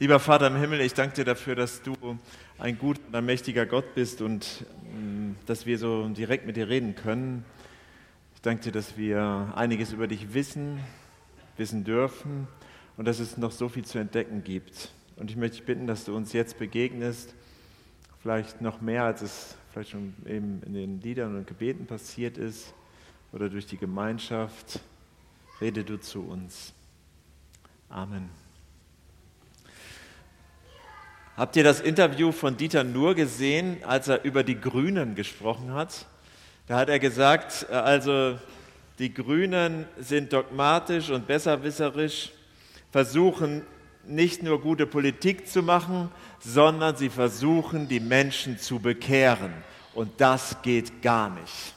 Lieber 0.00 0.18
Vater 0.18 0.48
im 0.48 0.56
Himmel, 0.56 0.80
ich 0.80 0.92
danke 0.92 1.14
dir 1.14 1.24
dafür, 1.24 1.54
dass 1.54 1.80
du 1.80 1.94
ein 2.58 2.76
guter 2.78 3.00
und 3.06 3.14
ein 3.14 3.24
mächtiger 3.24 3.64
Gott 3.64 3.94
bist 3.94 4.22
und 4.22 4.66
mm, 4.92 5.34
dass 5.46 5.66
wir 5.66 5.78
so 5.78 6.08
direkt 6.08 6.46
mit 6.46 6.56
dir 6.56 6.68
reden 6.68 6.96
können. 6.96 7.44
Ich 8.34 8.40
danke 8.40 8.64
dir, 8.64 8.72
dass 8.72 8.96
wir 8.96 9.52
einiges 9.54 9.92
über 9.92 10.08
dich 10.08 10.34
wissen, 10.34 10.80
wissen 11.56 11.84
dürfen 11.84 12.48
und 12.96 13.06
dass 13.06 13.20
es 13.20 13.36
noch 13.36 13.52
so 13.52 13.68
viel 13.68 13.84
zu 13.84 13.98
entdecken 13.98 14.42
gibt. 14.42 14.90
Und 15.14 15.30
ich 15.30 15.36
möchte 15.36 15.58
dich 15.58 15.66
bitten, 15.66 15.86
dass 15.86 16.04
du 16.04 16.16
uns 16.16 16.32
jetzt 16.32 16.58
begegnest, 16.58 17.32
vielleicht 18.20 18.60
noch 18.60 18.80
mehr, 18.80 19.04
als 19.04 19.22
es 19.22 19.56
vielleicht 19.70 19.90
schon 19.90 20.12
eben 20.26 20.60
in 20.66 20.74
den 20.74 21.00
Liedern 21.02 21.36
und 21.36 21.46
Gebeten 21.46 21.86
passiert 21.86 22.36
ist 22.36 22.74
oder 23.32 23.48
durch 23.48 23.66
die 23.66 23.78
Gemeinschaft. 23.78 24.80
Rede 25.60 25.84
du 25.84 26.00
zu 26.00 26.22
uns. 26.22 26.72
Amen. 27.88 28.43
Habt 31.36 31.56
ihr 31.56 31.64
das 31.64 31.80
Interview 31.80 32.30
von 32.30 32.56
Dieter 32.56 32.84
Nuhr 32.84 33.16
gesehen, 33.16 33.78
als 33.82 34.06
er 34.06 34.22
über 34.22 34.44
die 34.44 34.60
Grünen 34.60 35.16
gesprochen 35.16 35.74
hat? 35.74 36.06
Da 36.68 36.76
hat 36.76 36.88
er 36.88 37.00
gesagt, 37.00 37.66
äh, 37.68 37.74
also 37.74 38.38
die 39.00 39.12
Grünen 39.12 39.86
sind 39.98 40.32
dogmatisch 40.32 41.10
und 41.10 41.26
besserwisserisch, 41.26 42.30
versuchen 42.92 43.62
nicht 44.06 44.44
nur 44.44 44.60
gute 44.60 44.86
Politik 44.86 45.48
zu 45.48 45.64
machen, 45.64 46.08
sondern 46.38 46.94
sie 46.94 47.08
versuchen, 47.08 47.88
die 47.88 47.98
Menschen 47.98 48.60
zu 48.60 48.78
bekehren. 48.78 49.52
Und 49.92 50.20
das 50.20 50.62
geht 50.62 51.02
gar 51.02 51.30
nicht, 51.30 51.74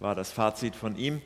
war 0.00 0.14
das 0.14 0.32
Fazit 0.32 0.76
von 0.76 0.96
ihm. 0.96 1.22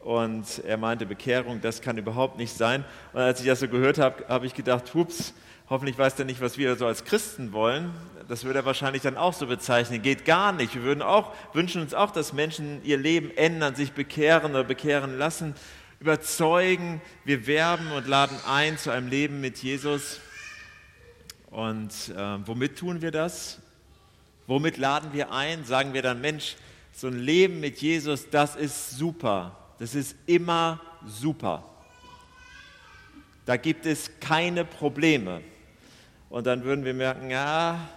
Und 0.00 0.62
er 0.66 0.76
meinte, 0.76 1.06
Bekehrung, 1.06 1.62
das 1.62 1.80
kann 1.80 1.96
überhaupt 1.96 2.36
nicht 2.36 2.54
sein. 2.54 2.84
Und 3.14 3.20
als 3.22 3.40
ich 3.40 3.46
das 3.46 3.60
so 3.60 3.68
gehört 3.68 3.96
habe, 3.96 4.28
habe 4.28 4.44
ich 4.44 4.52
gedacht, 4.52 4.92
hups, 4.92 5.32
Hoffentlich 5.70 5.96
weiß 5.96 6.18
er 6.18 6.26
nicht, 6.26 6.42
was 6.42 6.58
wir 6.58 6.76
so 6.76 6.86
als 6.86 7.04
Christen 7.04 7.52
wollen. 7.52 7.90
Das 8.28 8.44
würde 8.44 8.58
er 8.58 8.64
wahrscheinlich 8.66 9.00
dann 9.00 9.16
auch 9.16 9.32
so 9.32 9.46
bezeichnen. 9.46 10.02
Geht 10.02 10.26
gar 10.26 10.52
nicht. 10.52 10.74
Wir 10.74 10.82
würden 10.82 11.00
auch, 11.00 11.32
wünschen 11.54 11.80
uns 11.80 11.94
auch, 11.94 12.10
dass 12.10 12.34
Menschen 12.34 12.84
ihr 12.84 12.98
Leben 12.98 13.34
ändern, 13.34 13.74
sich 13.74 13.92
bekehren 13.92 14.50
oder 14.50 14.64
bekehren 14.64 15.16
lassen, 15.16 15.54
überzeugen. 16.00 17.00
Wir 17.24 17.46
werben 17.46 17.92
und 17.92 18.06
laden 18.06 18.36
ein 18.46 18.76
zu 18.76 18.90
einem 18.90 19.08
Leben 19.08 19.40
mit 19.40 19.62
Jesus. 19.62 20.20
Und 21.50 21.92
äh, 22.14 22.46
womit 22.46 22.78
tun 22.78 23.00
wir 23.00 23.10
das? 23.10 23.58
Womit 24.46 24.76
laden 24.76 25.14
wir 25.14 25.32
ein? 25.32 25.64
Sagen 25.64 25.94
wir 25.94 26.02
dann, 26.02 26.20
Mensch, 26.20 26.56
so 26.92 27.06
ein 27.06 27.18
Leben 27.18 27.60
mit 27.60 27.80
Jesus, 27.80 28.28
das 28.28 28.54
ist 28.54 28.90
super. 28.98 29.56
Das 29.78 29.94
ist 29.94 30.14
immer 30.26 30.78
super. 31.06 31.64
Da 33.46 33.56
gibt 33.56 33.86
es 33.86 34.10
keine 34.20 34.66
Probleme. 34.66 35.40
Und 36.34 36.48
dann 36.48 36.64
würden 36.64 36.84
wir 36.84 36.94
merken, 36.94 37.30
ja, 37.30 37.88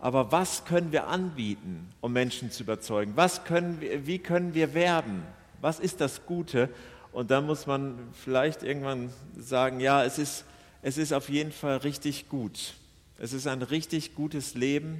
aber 0.00 0.32
was 0.32 0.64
können 0.64 0.90
wir 0.90 1.06
anbieten, 1.06 1.88
um 2.00 2.12
Menschen 2.12 2.50
zu 2.50 2.64
überzeugen? 2.64 3.12
Was 3.14 3.44
können 3.44 3.80
wir, 3.80 4.08
wie 4.08 4.18
können 4.18 4.52
wir 4.52 4.74
werben? 4.74 5.22
Was 5.60 5.78
ist 5.78 6.00
das 6.00 6.26
Gute? 6.26 6.68
Und 7.12 7.30
dann 7.30 7.46
muss 7.46 7.68
man 7.68 7.96
vielleicht 8.14 8.64
irgendwann 8.64 9.10
sagen, 9.38 9.78
ja, 9.78 10.02
es 10.02 10.18
ist, 10.18 10.44
es 10.82 10.98
ist 10.98 11.12
auf 11.12 11.28
jeden 11.28 11.52
Fall 11.52 11.76
richtig 11.76 12.28
gut. 12.28 12.74
Es 13.20 13.32
ist 13.32 13.46
ein 13.46 13.62
richtig 13.62 14.16
gutes 14.16 14.56
Leben, 14.56 14.98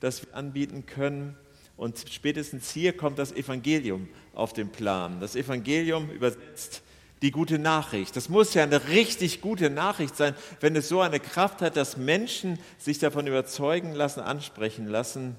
das 0.00 0.26
wir 0.26 0.36
anbieten 0.36 0.84
können. 0.84 1.34
Und 1.78 2.04
spätestens 2.10 2.72
hier 2.72 2.94
kommt 2.94 3.18
das 3.18 3.32
Evangelium 3.32 4.06
auf 4.34 4.52
den 4.52 4.68
Plan. 4.68 5.18
Das 5.20 5.34
Evangelium 5.34 6.10
übersetzt 6.10 6.82
die 7.22 7.30
gute 7.30 7.58
Nachricht. 7.58 8.16
Das 8.16 8.28
muss 8.28 8.54
ja 8.54 8.62
eine 8.62 8.88
richtig 8.88 9.40
gute 9.40 9.70
Nachricht 9.70 10.16
sein, 10.16 10.34
wenn 10.60 10.76
es 10.76 10.88
so 10.88 11.00
eine 11.00 11.20
Kraft 11.20 11.62
hat, 11.62 11.76
dass 11.76 11.96
Menschen 11.96 12.58
sich 12.78 12.98
davon 12.98 13.26
überzeugen 13.26 13.94
lassen, 13.94 14.20
ansprechen 14.20 14.86
lassen. 14.86 15.36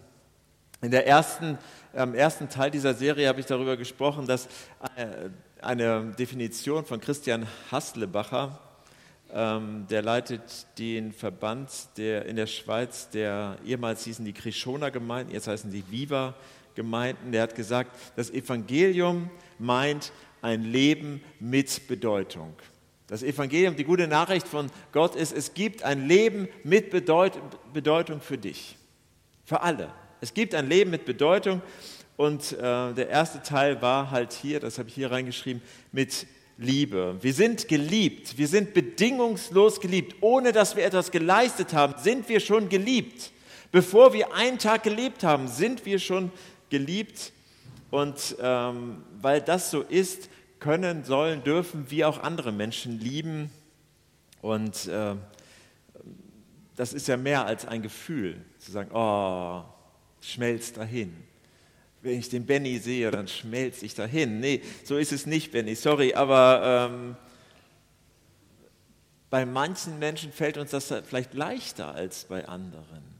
In 0.82 0.92
der 0.92 1.08
ersten, 1.08 1.58
am 1.94 2.14
ersten 2.14 2.50
Teil 2.50 2.72
dieser 2.72 2.94
Serie 2.94 3.28
habe 3.28 3.40
ich 3.40 3.46
darüber 3.46 3.78
gesprochen, 3.78 4.28
dass 4.28 4.46
äh, 4.96 5.30
eine 5.62 6.14
Definition 6.18 6.86
von 6.86 7.00
Christian 7.00 7.48
Haslebacher, 7.72 8.60
ähm, 9.34 9.88
der 9.90 10.02
leitet 10.04 10.68
den 10.78 11.12
Verband 11.12 11.70
der, 11.98 12.26
in 12.26 12.36
der 12.36 12.48
Schweiz, 12.48 13.10
der 13.10 13.58
ehemals 13.66 14.04
hießen 14.04 14.24
die 14.24 14.34
Krishona 14.34 14.90
Gemeinden, 14.90 15.34
jetzt 15.34 15.48
heißen 15.48 15.72
die 15.72 15.84
Viva 15.90 16.36
Gemeinden, 16.76 17.32
der 17.32 17.42
hat 17.42 17.56
gesagt, 17.56 17.98
das 18.16 18.30
Evangelium 18.30 19.32
meint 19.58 20.12
ein 20.42 20.64
Leben 20.64 21.22
mit 21.40 21.88
Bedeutung. 21.88 22.54
Das 23.08 23.24
Evangelium, 23.24 23.76
die 23.76 23.84
gute 23.84 24.08
Nachricht 24.08 24.48
von 24.48 24.70
Gott 24.92 25.16
ist, 25.16 25.32
es 25.32 25.54
gibt 25.54 25.84
ein 25.84 26.08
Leben 26.08 26.50
mit 26.64 26.90
Bedeutung 26.90 28.22
für 28.22 28.38
dich, 28.38 28.78
für 29.46 29.62
alle. 29.62 29.94
Es 30.20 30.34
gibt 30.34 30.54
ein 30.56 30.68
Leben 30.68 30.92
mit 30.92 31.06
Bedeutung 31.06 31.62
und 32.18 32.54
äh, 32.54 32.94
der 32.94 33.10
erste 33.10 33.42
Teil 33.42 33.82
war 33.82 34.12
halt 34.12 34.34
hier, 34.34 34.60
das 34.60 34.78
habe 34.78 34.90
ich 34.90 34.96
hier 34.96 35.12
reingeschrieben, 35.12 35.62
mit 35.92 36.28
Liebe. 36.58 37.18
Wir 37.22 37.34
sind 37.34 37.68
geliebt, 37.68 38.38
wir 38.38 38.48
sind 38.48 38.74
bedingungslos 38.74 39.80
geliebt. 39.80 40.16
Ohne 40.22 40.52
dass 40.52 40.76
wir 40.76 40.84
etwas 40.84 41.12
geleistet 41.12 41.74
haben, 41.74 41.94
sind 42.02 42.28
wir 42.30 42.40
schon 42.40 42.68
geliebt. 42.68 43.32
Bevor 43.72 44.14
wir 44.14 44.34
einen 44.34 44.58
Tag 44.58 44.84
gelebt 44.84 45.24
haben, 45.24 45.48
sind 45.48 45.86
wir 45.86 46.00
schon 46.00 46.32
geliebt. 46.70 47.32
Und 47.90 48.36
ähm, 48.42 49.04
weil 49.22 49.42
das 49.42 49.72
so 49.72 49.82
ist, 49.82 50.30
können, 50.60 51.04
sollen, 51.04 51.44
dürfen 51.44 51.90
wir 51.90 52.10
auch 52.10 52.22
andere 52.22 52.52
Menschen 52.52 53.00
lieben. 53.00 53.50
Und 54.42 54.88
äh, 54.88 55.16
das 56.76 56.94
ist 56.94 57.08
ja 57.08 57.18
mehr 57.18 57.46
als 57.46 57.66
ein 57.66 57.82
Gefühl, 57.82 58.40
zu 58.60 58.72
sagen, 58.72 58.92
oh, 58.94 59.64
schmelzt 60.22 60.78
dahin. 60.78 61.16
Wenn 62.02 62.20
ich 62.20 62.30
den 62.30 62.46
Benny 62.46 62.78
sehe, 62.78 63.10
dann 63.12 63.28
schmelze 63.28 63.86
ich 63.86 63.96
dahin. 63.96 64.40
Nee, 64.40 64.62
so 64.84 64.98
ist 64.98 65.12
es 65.12 65.26
nicht, 65.26 65.52
Benny, 65.52 65.76
sorry, 65.76 66.14
aber 66.14 66.90
ähm, 66.92 67.16
bei 69.30 69.46
manchen 69.46 70.00
Menschen 70.00 70.32
fällt 70.32 70.58
uns 70.58 70.72
das 70.72 70.94
vielleicht 71.06 71.34
leichter 71.34 71.94
als 71.94 72.26
bei 72.26 72.48
anderen. 72.48 73.17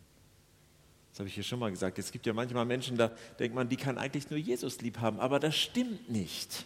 Das 1.18 1.22
habe 1.22 1.30
ich 1.30 1.34
hier 1.34 1.44
schon 1.44 1.58
mal 1.58 1.72
gesagt. 1.72 1.98
Es 1.98 2.12
gibt 2.12 2.28
ja 2.28 2.34
manchmal 2.34 2.64
Menschen, 2.64 2.96
da 2.96 3.10
denkt 3.40 3.56
man, 3.56 3.68
die 3.68 3.76
kann 3.76 3.98
eigentlich 3.98 4.30
nur 4.30 4.38
Jesus 4.38 4.82
lieb 4.82 5.00
haben, 5.00 5.20
aber 5.20 5.40
das 5.40 5.58
stimmt 5.58 6.12
nicht. 6.12 6.66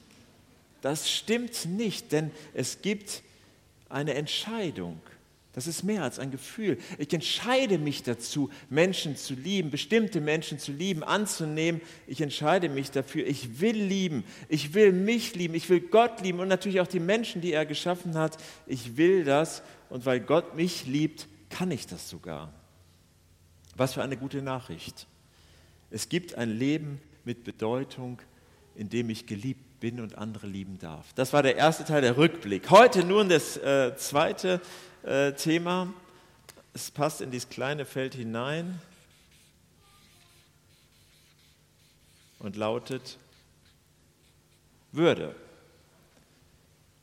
Das 0.81 1.09
stimmt 1.09 1.67
nicht, 1.67 2.11
denn 2.11 2.31
es 2.53 2.81
gibt 2.81 3.23
eine 3.87 4.13
Entscheidung. 4.15 4.99
Das 5.53 5.67
ist 5.67 5.83
mehr 5.83 6.03
als 6.03 6.19
ein 6.19 6.31
Gefühl. 6.31 6.77
Ich 6.97 7.13
entscheide 7.13 7.77
mich 7.77 8.03
dazu, 8.03 8.49
Menschen 8.69 9.15
zu 9.15 9.35
lieben, 9.35 9.71
bestimmte 9.71 10.19
Menschen 10.19 10.59
zu 10.59 10.73
lieben, 10.73 11.01
anzunehmen. 11.01 11.79
Ich 12.05 12.19
entscheide 12.19 12.67
mich 12.67 12.91
dafür. 12.91 13.25
Ich 13.25 13.61
will 13.61 13.77
lieben. 13.77 14.25
Ich 14.49 14.73
will 14.73 14.91
mich 14.91 15.33
lieben. 15.33 15.53
Ich 15.53 15.69
will 15.69 15.79
Gott 15.79 16.19
lieben 16.19 16.41
und 16.41 16.49
natürlich 16.49 16.81
auch 16.81 16.87
die 16.87 16.99
Menschen, 16.99 17.39
die 17.39 17.53
er 17.53 17.65
geschaffen 17.65 18.17
hat. 18.17 18.35
Ich 18.67 18.97
will 18.97 19.23
das. 19.23 19.63
Und 19.89 20.05
weil 20.05 20.19
Gott 20.19 20.57
mich 20.57 20.87
liebt, 20.87 21.29
kann 21.49 21.71
ich 21.71 21.87
das 21.87 22.09
sogar. 22.09 22.51
Was 23.75 23.93
für 23.93 24.03
eine 24.03 24.17
gute 24.17 24.41
Nachricht. 24.41 25.07
Es 25.89 26.09
gibt 26.09 26.35
ein 26.35 26.49
Leben 26.49 27.01
mit 27.25 27.43
Bedeutung, 27.43 28.21
in 28.75 28.89
dem 28.89 29.09
ich 29.09 29.25
geliebt 29.25 29.79
bin 29.79 29.99
und 29.99 30.17
andere 30.17 30.47
lieben 30.47 30.77
darf. 30.79 31.11
Das 31.13 31.33
war 31.33 31.43
der 31.43 31.55
erste 31.55 31.83
Teil, 31.83 32.01
der 32.01 32.17
Rückblick. 32.17 32.69
Heute 32.69 33.03
nun 33.03 33.29
das 33.29 33.57
äh, 33.57 33.95
zweite 33.97 34.61
äh, 35.03 35.33
Thema. 35.33 35.93
Es 36.73 36.91
passt 36.91 37.21
in 37.21 37.31
dieses 37.31 37.49
kleine 37.49 37.85
Feld 37.85 38.15
hinein 38.15 38.79
und 42.39 42.55
lautet 42.55 43.17
Würde. 44.91 45.35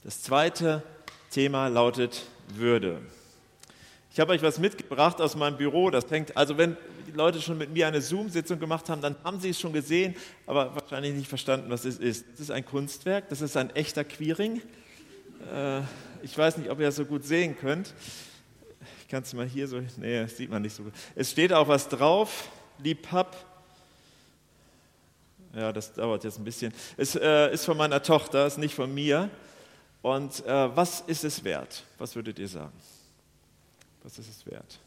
Das 0.03 0.23
zweite 0.23 0.83
Thema 1.31 1.69
lautet 1.69 2.27
Würde. 2.55 3.03
Ich 4.19 4.21
habe 4.21 4.33
euch 4.33 4.43
was 4.43 4.59
mitgebracht 4.59 5.21
aus 5.21 5.37
meinem 5.37 5.57
Büro. 5.57 5.91
Das 5.91 6.11
hängt, 6.11 6.37
also 6.37 6.59
wenn 6.59 6.77
die 7.07 7.13
Leute 7.13 7.41
schon 7.41 7.57
mit 7.57 7.73
mir 7.73 7.87
eine 7.87 8.01
Zoom-Sitzung 8.01 8.59
gemacht 8.59 8.89
haben, 8.89 9.01
dann 9.01 9.15
haben 9.23 9.39
sie 9.39 9.51
es 9.51 9.61
schon 9.61 9.73
gesehen, 9.73 10.17
aber 10.45 10.75
wahrscheinlich 10.75 11.15
nicht 11.15 11.29
verstanden, 11.29 11.71
was 11.71 11.85
es 11.85 11.99
ist. 11.99 12.25
Das 12.33 12.41
ist 12.41 12.51
ein 12.51 12.65
Kunstwerk, 12.65 13.29
das 13.29 13.43
ist 13.43 13.57
ein 13.57 13.71
echter 13.77 14.03
Queering. 14.03 14.61
Äh, 15.55 15.83
ich 16.23 16.37
weiß 16.37 16.57
nicht, 16.57 16.69
ob 16.69 16.81
ihr 16.81 16.87
das 16.87 16.97
so 16.97 17.05
gut 17.05 17.25
sehen 17.25 17.57
könnt. 17.61 17.95
Ich 19.03 19.07
kann 19.07 19.23
es 19.23 19.33
mal 19.35 19.47
hier 19.47 19.69
so, 19.69 19.81
nee, 19.99 20.23
das 20.23 20.37
sieht 20.37 20.51
man 20.51 20.63
nicht 20.63 20.75
so 20.75 20.83
gut. 20.83 20.95
Es 21.15 21.31
steht 21.31 21.53
auch 21.53 21.69
was 21.69 21.89
drauf, 21.89 22.49
Liebhab. 22.83 23.37
Ja, 25.55 25.73
das 25.73 25.93
dauert 25.93 26.25
jetzt 26.25 26.41
ein 26.41 26.45
bisschen. 26.45 26.75
Es 26.97 27.15
äh, 27.15 27.53
ist 27.53 27.65
von 27.65 27.77
meiner 27.77 28.03
Tochter, 28.03 28.49
ist 28.49 28.59
nicht 28.59 28.75
von 28.75 28.93
mir. 28.93 29.31
Und 30.03 30.45
äh, 30.45 30.77
was 30.77 31.03
ist 31.03 31.23
es 31.23 31.45
wert? 31.45 31.85
Was 31.99 32.17
würdet 32.17 32.41
ihr 32.41 32.49
sagen? 32.49 32.73
Was 34.09 34.19
ist 34.21 34.31
es 34.31 34.47
wert? 34.47 34.81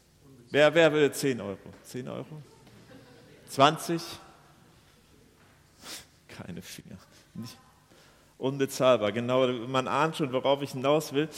Wer, 0.50 0.74
wer 0.74 0.92
will 0.92 1.12
10 1.12 1.40
Euro? 1.40 1.56
10 1.84 2.08
Euro? 2.08 2.42
20? 3.50 4.02
Keine 6.26 6.60
Finger. 6.60 6.98
Nicht. 7.34 7.56
Unbezahlbar, 8.36 9.12
genau. 9.12 9.46
Man 9.46 9.86
ahnt 9.86 10.16
schon, 10.16 10.32
worauf 10.32 10.60
ich 10.62 10.72
hinaus 10.72 11.12
will. 11.12 11.28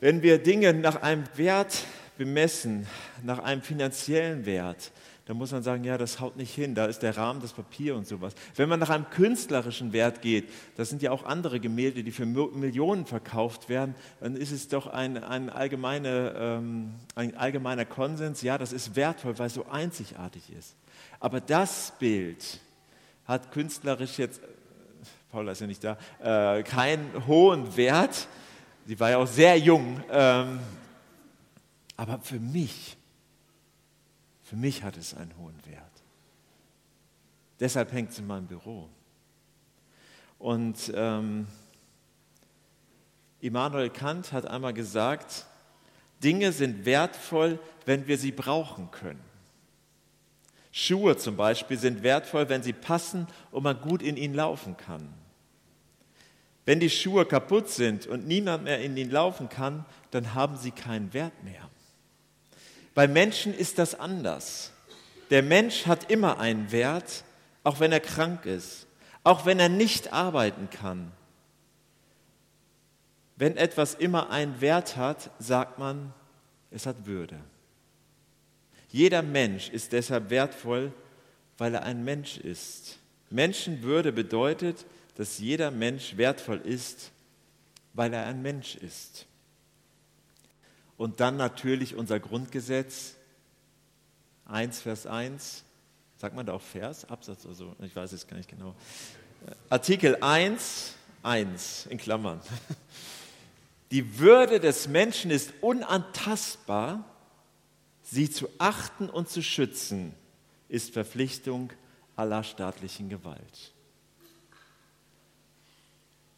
Wenn 0.00 0.20
wir 0.20 0.42
Dinge 0.42 0.74
nach 0.74 1.00
einem 1.00 1.24
Wert 1.36 1.86
bemessen, 2.18 2.86
nach 3.22 3.38
einem 3.38 3.62
finanziellen 3.62 4.44
Wert, 4.44 4.92
dann 5.28 5.36
muss 5.36 5.52
man 5.52 5.62
sagen, 5.62 5.84
ja, 5.84 5.98
das 5.98 6.20
haut 6.20 6.38
nicht 6.38 6.54
hin, 6.54 6.74
da 6.74 6.86
ist 6.86 7.00
der 7.00 7.14
Rahmen, 7.18 7.42
das 7.42 7.52
Papier 7.52 7.96
und 7.96 8.06
sowas. 8.06 8.32
Wenn 8.56 8.66
man 8.66 8.80
nach 8.80 8.88
einem 8.88 9.10
künstlerischen 9.10 9.92
Wert 9.92 10.22
geht, 10.22 10.48
das 10.78 10.88
sind 10.88 11.02
ja 11.02 11.10
auch 11.10 11.26
andere 11.26 11.60
Gemälde, 11.60 12.02
die 12.02 12.12
für 12.12 12.24
Millionen 12.24 13.04
verkauft 13.04 13.68
werden, 13.68 13.94
dann 14.20 14.36
ist 14.36 14.52
es 14.52 14.68
doch 14.68 14.86
ein, 14.86 15.22
ein, 15.22 15.50
allgemeine, 15.50 16.32
ähm, 16.34 16.94
ein 17.14 17.36
allgemeiner 17.36 17.84
Konsens, 17.84 18.40
ja, 18.40 18.56
das 18.56 18.72
ist 18.72 18.96
wertvoll, 18.96 19.38
weil 19.38 19.48
es 19.48 19.54
so 19.54 19.66
einzigartig 19.66 20.50
ist. 20.58 20.74
Aber 21.20 21.42
das 21.42 21.92
Bild 21.98 22.58
hat 23.26 23.52
künstlerisch 23.52 24.16
jetzt, 24.16 24.40
Paula 25.30 25.52
ist 25.52 25.60
ja 25.60 25.66
nicht 25.66 25.84
da, 25.84 25.98
äh, 26.22 26.62
keinen 26.62 27.26
hohen 27.26 27.76
Wert. 27.76 28.28
Sie 28.86 28.98
war 28.98 29.10
ja 29.10 29.18
auch 29.18 29.26
sehr 29.26 29.58
jung. 29.58 30.00
Ähm, 30.10 30.58
aber 31.98 32.18
für 32.22 32.40
mich 32.40 32.96
für 34.48 34.56
mich 34.56 34.82
hat 34.82 34.96
es 34.96 35.12
einen 35.12 35.36
hohen 35.36 35.60
Wert. 35.66 35.84
Deshalb 37.60 37.92
hängt 37.92 38.12
es 38.12 38.18
in 38.18 38.26
meinem 38.26 38.46
Büro. 38.46 38.88
Und 40.38 40.90
ähm, 40.94 41.46
Immanuel 43.40 43.90
Kant 43.90 44.32
hat 44.32 44.46
einmal 44.46 44.72
gesagt, 44.72 45.44
Dinge 46.24 46.52
sind 46.52 46.86
wertvoll, 46.86 47.58
wenn 47.84 48.06
wir 48.06 48.16
sie 48.16 48.32
brauchen 48.32 48.90
können. 48.90 49.22
Schuhe 50.72 51.18
zum 51.18 51.36
Beispiel 51.36 51.76
sind 51.78 52.02
wertvoll, 52.02 52.48
wenn 52.48 52.62
sie 52.62 52.72
passen 52.72 53.26
und 53.50 53.64
man 53.64 53.78
gut 53.82 54.00
in 54.00 54.16
ihnen 54.16 54.34
laufen 54.34 54.78
kann. 54.78 55.12
Wenn 56.64 56.80
die 56.80 56.90
Schuhe 56.90 57.26
kaputt 57.26 57.68
sind 57.68 58.06
und 58.06 58.26
niemand 58.26 58.64
mehr 58.64 58.80
in 58.80 58.96
ihnen 58.96 59.10
laufen 59.10 59.50
kann, 59.50 59.84
dann 60.10 60.34
haben 60.34 60.56
sie 60.56 60.70
keinen 60.70 61.12
Wert 61.12 61.44
mehr. 61.44 61.68
Bei 62.98 63.06
Menschen 63.06 63.54
ist 63.54 63.78
das 63.78 63.94
anders. 63.94 64.72
Der 65.30 65.44
Mensch 65.44 65.86
hat 65.86 66.10
immer 66.10 66.40
einen 66.40 66.72
Wert, 66.72 67.22
auch 67.62 67.78
wenn 67.78 67.92
er 67.92 68.00
krank 68.00 68.44
ist, 68.44 68.88
auch 69.22 69.46
wenn 69.46 69.60
er 69.60 69.68
nicht 69.68 70.12
arbeiten 70.12 70.68
kann. 70.68 71.12
Wenn 73.36 73.56
etwas 73.56 73.94
immer 73.94 74.30
einen 74.30 74.60
Wert 74.60 74.96
hat, 74.96 75.30
sagt 75.38 75.78
man, 75.78 76.12
es 76.72 76.86
hat 76.86 77.06
Würde. 77.06 77.38
Jeder 78.88 79.22
Mensch 79.22 79.68
ist 79.68 79.92
deshalb 79.92 80.30
wertvoll, 80.30 80.92
weil 81.56 81.74
er 81.74 81.84
ein 81.84 82.02
Mensch 82.02 82.38
ist. 82.38 82.98
Menschenwürde 83.30 84.10
bedeutet, 84.10 84.86
dass 85.14 85.38
jeder 85.38 85.70
Mensch 85.70 86.16
wertvoll 86.16 86.62
ist, 86.64 87.12
weil 87.92 88.12
er 88.12 88.26
ein 88.26 88.42
Mensch 88.42 88.74
ist. 88.74 89.27
Und 90.98 91.20
dann 91.20 91.36
natürlich 91.36 91.94
unser 91.94 92.20
Grundgesetz, 92.20 93.14
1 94.46 94.80
Vers 94.80 95.06
1, 95.06 95.64
sagt 96.16 96.34
man 96.34 96.44
da 96.44 96.52
auch 96.52 96.60
Vers, 96.60 97.08
Absatz 97.08 97.46
oder 97.46 97.54
so, 97.54 97.76
ich 97.80 97.94
weiß 97.94 98.12
es 98.12 98.26
gar 98.26 98.36
nicht 98.36 98.50
genau. 98.50 98.74
Artikel 99.70 100.16
1, 100.20 100.94
1 101.22 101.86
in 101.86 101.98
Klammern. 101.98 102.40
Die 103.92 104.18
Würde 104.18 104.58
des 104.58 104.88
Menschen 104.88 105.30
ist 105.30 105.54
unantastbar, 105.60 107.04
sie 108.02 108.28
zu 108.28 108.48
achten 108.58 109.08
und 109.08 109.28
zu 109.28 109.40
schützen, 109.40 110.12
ist 110.68 110.92
Verpflichtung 110.92 111.72
aller 112.16 112.42
staatlichen 112.42 113.08
Gewalt. 113.08 113.72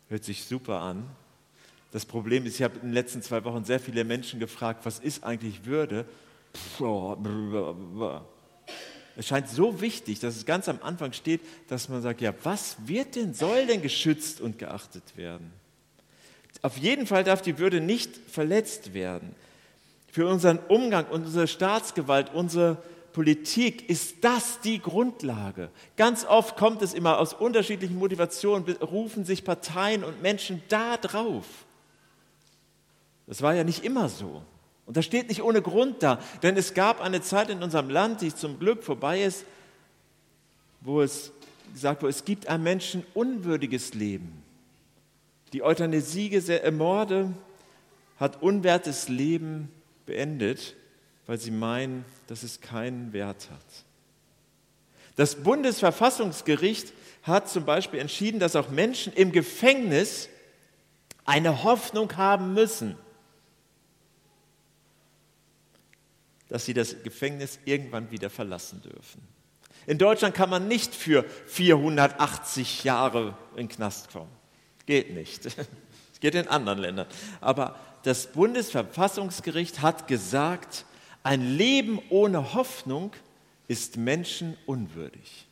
Hört 0.08 0.24
sich 0.24 0.44
super 0.44 0.80
an, 0.80 1.08
das 1.92 2.06
Problem 2.06 2.46
ist, 2.46 2.56
ich 2.56 2.62
habe 2.62 2.76
in 2.76 2.88
den 2.88 2.92
letzten 2.92 3.22
zwei 3.22 3.42
Wochen 3.44 3.64
sehr 3.64 3.80
viele 3.80 4.04
Menschen 4.04 4.38
gefragt, 4.38 4.84
was 4.84 4.98
ist 4.98 5.24
eigentlich 5.24 5.64
Würde? 5.64 6.04
Es 9.16 9.26
scheint 9.26 9.48
so 9.48 9.80
wichtig, 9.80 10.20
dass 10.20 10.36
es 10.36 10.46
ganz 10.46 10.68
am 10.68 10.78
Anfang 10.82 11.12
steht, 11.12 11.40
dass 11.68 11.88
man 11.88 12.00
sagt, 12.00 12.20
ja, 12.20 12.32
was 12.44 12.76
wird 12.86 13.16
denn, 13.16 13.34
soll 13.34 13.66
denn 13.66 13.82
geschützt 13.82 14.40
und 14.40 14.58
geachtet 14.58 15.16
werden? 15.16 15.52
Auf 16.62 16.76
jeden 16.76 17.06
Fall 17.06 17.24
darf 17.24 17.42
die 17.42 17.58
Würde 17.58 17.80
nicht 17.80 18.16
verletzt 18.16 18.94
werden. 18.94 19.34
Für 20.12 20.26
unseren 20.26 20.58
Umgang, 20.68 21.06
unsere 21.06 21.48
Staatsgewalt, 21.48 22.32
unsere 22.34 22.78
Politik 23.12 23.88
ist 23.88 24.22
das 24.22 24.60
die 24.60 24.80
Grundlage. 24.80 25.70
Ganz 25.96 26.24
oft 26.24 26.56
kommt 26.56 26.82
es 26.82 26.94
immer 26.94 27.18
aus 27.18 27.34
unterschiedlichen 27.34 27.98
Motivationen, 27.98 28.64
rufen 28.76 29.24
sich 29.24 29.44
Parteien 29.44 30.04
und 30.04 30.22
Menschen 30.22 30.62
da 30.68 30.96
drauf. 30.96 31.46
Das 33.30 33.42
war 33.42 33.54
ja 33.54 33.62
nicht 33.62 33.84
immer 33.84 34.08
so. 34.08 34.42
Und 34.86 34.96
das 34.96 35.04
steht 35.04 35.28
nicht 35.28 35.40
ohne 35.40 35.62
Grund 35.62 36.02
da, 36.02 36.18
denn 36.42 36.56
es 36.56 36.74
gab 36.74 37.00
eine 37.00 37.22
Zeit 37.22 37.48
in 37.48 37.62
unserem 37.62 37.88
Land, 37.88 38.22
die 38.22 38.34
zum 38.34 38.58
Glück 38.58 38.82
vorbei 38.82 39.22
ist, 39.22 39.44
wo 40.80 41.00
es 41.00 41.30
gesagt 41.72 42.02
wurde, 42.02 42.10
es 42.10 42.24
gibt 42.24 42.48
einem 42.48 42.64
Menschen 42.64 43.06
unwürdiges 43.14 43.94
Leben. 43.94 44.42
Die 45.52 45.62
Euthanasie-Morde 45.62 47.32
hat 48.18 48.42
unwertes 48.42 49.08
Leben 49.08 49.70
beendet, 50.06 50.74
weil 51.26 51.38
sie 51.38 51.52
meinen, 51.52 52.04
dass 52.26 52.42
es 52.42 52.60
keinen 52.60 53.12
Wert 53.12 53.48
hat. 53.52 53.84
Das 55.14 55.36
Bundesverfassungsgericht 55.36 56.92
hat 57.22 57.48
zum 57.48 57.64
Beispiel 57.64 58.00
entschieden, 58.00 58.40
dass 58.40 58.56
auch 58.56 58.70
Menschen 58.70 59.12
im 59.12 59.30
Gefängnis 59.30 60.28
eine 61.24 61.62
Hoffnung 61.62 62.16
haben 62.16 62.54
müssen. 62.54 62.96
Dass 66.50 66.66
sie 66.66 66.74
das 66.74 67.02
Gefängnis 67.02 67.58
irgendwann 67.64 68.10
wieder 68.10 68.28
verlassen 68.28 68.82
dürfen. 68.82 69.22
In 69.86 69.96
Deutschland 69.96 70.34
kann 70.34 70.50
man 70.50 70.68
nicht 70.68 70.94
für 70.94 71.24
480 71.46 72.84
Jahre 72.84 73.36
in 73.52 73.66
den 73.66 73.68
Knast 73.68 74.12
kommen. 74.12 74.30
Geht 74.84 75.14
nicht. 75.14 75.46
Es 76.12 76.20
geht 76.22 76.34
in 76.34 76.48
anderen 76.48 76.80
Ländern. 76.80 77.06
Aber 77.40 77.76
das 78.02 78.26
Bundesverfassungsgericht 78.26 79.80
hat 79.80 80.06
gesagt, 80.06 80.84
ein 81.22 81.40
Leben 81.56 81.98
ohne 82.10 82.52
Hoffnung 82.52 83.12
ist 83.68 83.96
menschenunwürdig. 83.96 85.46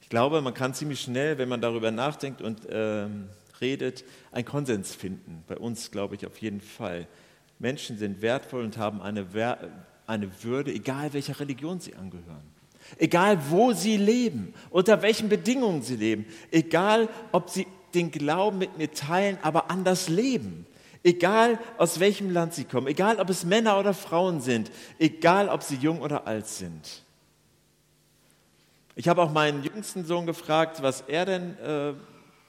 Ich 0.00 0.08
glaube, 0.08 0.40
man 0.40 0.54
kann 0.54 0.72
ziemlich 0.72 1.02
schnell, 1.02 1.36
wenn 1.36 1.50
man 1.50 1.60
darüber 1.60 1.90
nachdenkt 1.90 2.40
und 2.40 2.60
ähm, 2.70 3.28
redet, 3.60 4.04
einen 4.32 4.46
Konsens 4.46 4.94
finden. 4.94 5.44
Bei 5.46 5.58
uns, 5.58 5.90
glaube 5.90 6.14
ich, 6.14 6.26
auf 6.26 6.38
jeden 6.38 6.62
Fall. 6.62 7.06
Menschen 7.64 7.96
sind 7.96 8.20
wertvoll 8.20 8.62
und 8.62 8.76
haben 8.76 9.00
eine, 9.00 9.26
eine 10.06 10.30
Würde, 10.42 10.70
egal 10.70 11.14
welcher 11.14 11.40
Religion 11.40 11.80
sie 11.80 11.94
angehören. 11.94 12.44
Egal 12.98 13.38
wo 13.48 13.72
sie 13.72 13.96
leben, 13.96 14.52
unter 14.68 15.00
welchen 15.00 15.30
Bedingungen 15.30 15.80
sie 15.80 15.96
leben, 15.96 16.26
egal 16.50 17.08
ob 17.32 17.48
sie 17.48 17.66
den 17.94 18.10
Glauben 18.10 18.58
mit 18.58 18.76
mir 18.76 18.92
teilen, 18.92 19.38
aber 19.40 19.70
anders 19.70 20.10
leben. 20.10 20.66
Egal 21.02 21.58
aus 21.78 22.00
welchem 22.00 22.30
Land 22.30 22.52
sie 22.52 22.64
kommen, 22.64 22.86
egal 22.86 23.18
ob 23.18 23.30
es 23.30 23.46
Männer 23.46 23.80
oder 23.80 23.94
Frauen 23.94 24.42
sind, 24.42 24.70
egal 24.98 25.48
ob 25.48 25.62
sie 25.62 25.76
jung 25.76 26.02
oder 26.02 26.26
alt 26.26 26.46
sind. 26.46 27.02
Ich 28.94 29.08
habe 29.08 29.22
auch 29.22 29.32
meinen 29.32 29.62
jüngsten 29.62 30.04
Sohn 30.04 30.26
gefragt, 30.26 30.82
was 30.82 31.00
er 31.00 31.24
denn, 31.24 31.58
äh, 31.60 31.94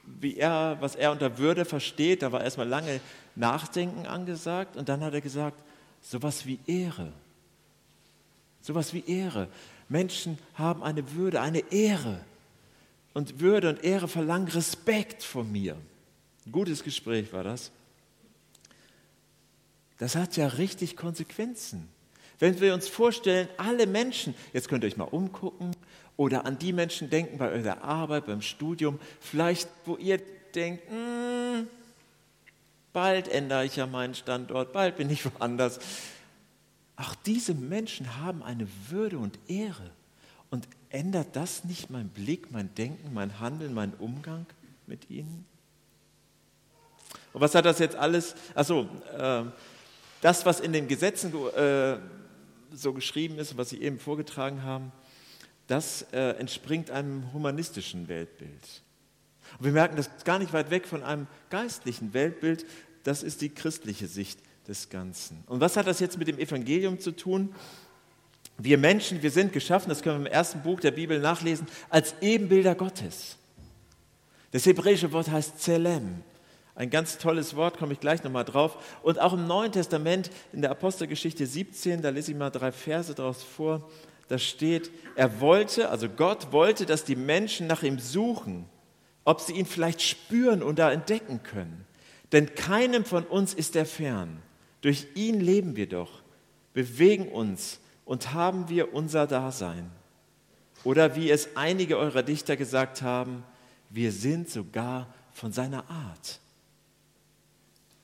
wie 0.05 0.37
er, 0.37 0.77
was 0.79 0.95
er 0.95 1.11
unter 1.11 1.37
Würde 1.37 1.65
versteht. 1.65 2.21
Da 2.21 2.31
war 2.31 2.43
erstmal 2.43 2.67
lange 2.67 2.99
Nachdenken 3.35 4.05
angesagt 4.05 4.77
und 4.77 4.89
dann 4.89 5.01
hat 5.01 5.13
er 5.13 5.21
gesagt, 5.21 5.57
sowas 6.01 6.45
wie 6.45 6.59
Ehre. 6.67 7.11
Sowas 8.61 8.93
wie 8.93 9.03
Ehre. 9.05 9.47
Menschen 9.89 10.37
haben 10.55 10.83
eine 10.83 11.11
Würde, 11.13 11.41
eine 11.41 11.71
Ehre. 11.71 12.19
Und 13.13 13.39
Würde 13.39 13.69
und 13.69 13.83
Ehre 13.83 14.07
verlangen 14.07 14.47
Respekt 14.47 15.23
von 15.23 15.51
mir. 15.51 15.77
Ein 16.45 16.51
gutes 16.51 16.83
Gespräch 16.83 17.31
war 17.31 17.43
das. 17.43 17.71
Das 19.97 20.15
hat 20.15 20.35
ja 20.35 20.47
richtig 20.47 20.97
Konsequenzen. 20.97 21.87
Wenn 22.39 22.59
wir 22.59 22.73
uns 22.73 22.87
vorstellen, 22.87 23.47
alle 23.57 23.87
Menschen, 23.87 24.35
jetzt 24.53 24.67
könnt 24.67 24.83
ihr 24.83 24.87
euch 24.87 24.97
mal 24.97 25.05
umgucken 25.05 25.71
oder 26.17 26.45
an 26.45 26.57
die 26.57 26.73
Menschen 26.73 27.09
denken 27.09 27.37
bei 27.37 27.49
eurer 27.49 27.83
Arbeit, 27.83 28.25
beim 28.25 28.41
Studium, 28.41 28.99
vielleicht 29.19 29.69
wo 29.85 29.97
ihr 29.97 30.19
denkt, 30.53 30.89
hm, 30.89 31.67
bald 32.93 33.27
ändere 33.27 33.65
ich 33.65 33.75
ja 33.75 33.87
meinen 33.87 34.15
Standort, 34.15 34.73
bald 34.73 34.97
bin 34.97 35.09
ich 35.09 35.25
woanders. 35.39 35.79
Auch 36.97 37.15
diese 37.25 37.53
Menschen 37.53 38.17
haben 38.17 38.41
eine 38.43 38.67
Würde 38.89 39.17
und 39.17 39.37
Ehre. 39.47 39.91
Und 40.49 40.67
ändert 40.89 41.35
das 41.35 41.65
nicht 41.65 41.89
mein 41.89 42.07
Blick, 42.07 42.51
mein 42.51 42.73
Denken, 42.75 43.13
mein 43.13 43.39
Handeln, 43.39 43.73
mein 43.73 43.93
Umgang 43.95 44.45
mit 44.87 45.09
ihnen? 45.09 45.45
Und 47.33 47.41
was 47.41 47.53
hat 47.53 47.65
das 47.65 47.79
jetzt 47.79 47.97
alles? 47.97 48.35
Also 48.53 48.87
äh, 49.17 49.43
das, 50.21 50.45
was 50.45 50.61
in 50.61 50.71
den 50.71 50.87
Gesetzen 50.87 51.33
äh, 51.57 51.97
so 52.75 52.93
geschrieben 52.93 53.37
ist, 53.37 53.57
was 53.57 53.69
Sie 53.69 53.81
eben 53.81 53.99
vorgetragen 53.99 54.63
haben, 54.63 54.91
das 55.67 56.05
äh, 56.11 56.31
entspringt 56.37 56.91
einem 56.91 57.31
humanistischen 57.33 58.07
Weltbild. 58.07 58.83
Und 59.57 59.65
wir 59.65 59.71
merken, 59.71 59.95
das 59.95 60.09
gar 60.23 60.39
nicht 60.39 60.53
weit 60.53 60.69
weg 60.69 60.87
von 60.87 61.03
einem 61.03 61.27
geistlichen 61.49 62.13
Weltbild. 62.13 62.65
Das 63.03 63.23
ist 63.23 63.41
die 63.41 63.49
christliche 63.49 64.07
Sicht 64.07 64.39
des 64.67 64.89
Ganzen. 64.89 65.43
Und 65.47 65.59
was 65.61 65.77
hat 65.77 65.87
das 65.87 65.99
jetzt 65.99 66.17
mit 66.17 66.27
dem 66.27 66.39
Evangelium 66.39 66.99
zu 66.99 67.11
tun? 67.11 67.53
Wir 68.57 68.77
Menschen, 68.77 69.21
wir 69.21 69.31
sind 69.31 69.53
geschaffen, 69.53 69.89
das 69.89 70.01
können 70.01 70.21
wir 70.21 70.27
im 70.27 70.33
ersten 70.33 70.61
Buch 70.61 70.79
der 70.79 70.91
Bibel 70.91 71.19
nachlesen, 71.19 71.67
als 71.89 72.15
Ebenbilder 72.21 72.73
Gottes. 72.73 73.37
Das 74.51 74.65
hebräische 74.65 75.11
Wort 75.11 75.29
heißt 75.29 75.59
Zelem. 75.59 76.23
Ein 76.75 76.89
ganz 76.89 77.17
tolles 77.17 77.55
Wort, 77.55 77.77
komme 77.77 77.93
ich 77.93 78.01
gleich 78.01 78.23
nochmal 78.23 78.43
drauf. 78.43 78.99
Und 79.01 79.19
auch 79.19 79.33
im 79.33 79.47
Neuen 79.47 79.71
Testament, 79.71 80.29
in 80.51 80.61
der 80.61 80.71
Apostelgeschichte 80.71 81.47
17, 81.47 82.01
da 82.01 82.09
lese 82.09 82.31
ich 82.31 82.37
mal 82.37 82.49
drei 82.49 82.73
Verse 82.73 83.15
daraus 83.15 83.43
vor, 83.43 83.89
da 84.27 84.37
steht, 84.37 84.91
er 85.15 85.39
wollte, 85.39 85.89
also 85.89 86.09
Gott 86.09 86.51
wollte, 86.51 86.85
dass 86.85 87.05
die 87.05 87.15
Menschen 87.15 87.67
nach 87.67 87.83
ihm 87.83 87.99
suchen, 87.99 88.65
ob 89.23 89.39
sie 89.39 89.53
ihn 89.53 89.65
vielleicht 89.65 90.01
spüren 90.01 90.63
und 90.63 90.79
da 90.79 90.91
entdecken 90.91 91.43
können. 91.43 91.85
Denn 92.31 92.55
keinem 92.55 93.05
von 93.05 93.23
uns 93.23 93.53
ist 93.53 93.75
er 93.75 93.85
fern. 93.85 94.41
Durch 94.81 95.07
ihn 95.15 95.39
leben 95.39 95.75
wir 95.75 95.87
doch, 95.87 96.23
bewegen 96.73 97.29
uns 97.29 97.79
und 98.03 98.33
haben 98.33 98.67
wir 98.67 98.93
unser 98.93 99.27
Dasein. 99.27 99.89
Oder 100.83 101.15
wie 101.15 101.31
es 101.31 101.55
einige 101.55 101.97
eurer 101.97 102.23
Dichter 102.23 102.57
gesagt 102.57 103.01
haben, 103.01 103.43
wir 103.89 104.11
sind 104.11 104.49
sogar 104.49 105.13
von 105.31 105.51
seiner 105.51 105.89
Art. 105.89 106.39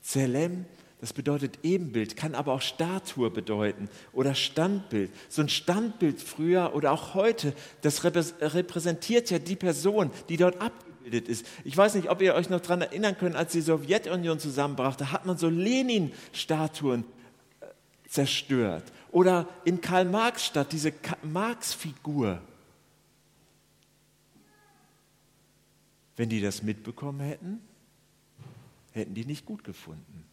Zelem, 0.02 0.66
das 1.00 1.12
bedeutet 1.12 1.60
Ebenbild, 1.62 2.16
kann 2.16 2.34
aber 2.34 2.52
auch 2.52 2.60
Statue 2.60 3.30
bedeuten 3.30 3.88
oder 4.12 4.34
Standbild. 4.34 5.10
So 5.28 5.42
ein 5.42 5.48
Standbild 5.48 6.20
früher 6.20 6.74
oder 6.74 6.92
auch 6.92 7.14
heute, 7.14 7.54
das 7.80 8.04
repräsentiert 8.04 9.30
ja 9.30 9.38
die 9.38 9.56
Person, 9.56 10.10
die 10.28 10.36
dort 10.36 10.60
abgebildet 10.60 11.28
ist. 11.28 11.46
Ich 11.64 11.76
weiß 11.76 11.94
nicht, 11.94 12.08
ob 12.08 12.20
ihr 12.22 12.34
euch 12.34 12.50
noch 12.50 12.60
daran 12.60 12.82
erinnern 12.82 13.16
könnt, 13.18 13.34
als 13.34 13.52
die 13.52 13.62
Sowjetunion 13.62 14.38
zusammenbrach, 14.38 14.94
da 14.94 15.10
hat 15.10 15.26
man 15.26 15.38
so 15.38 15.48
Lenin-Statuen 15.48 17.04
äh, 17.60 17.66
zerstört. 18.08 18.84
Oder 19.10 19.48
in 19.64 19.80
Karl 19.80 20.04
Marx 20.04 20.46
Stadt 20.46 20.72
diese 20.72 20.92
Marx-Figur. 21.22 22.40
Wenn 26.16 26.28
die 26.28 26.40
das 26.40 26.62
mitbekommen 26.62 27.20
hätten, 27.20 27.60
hätten 28.92 29.14
die 29.14 29.24
nicht 29.24 29.44
gut 29.44 29.64
gefunden. 29.64 30.24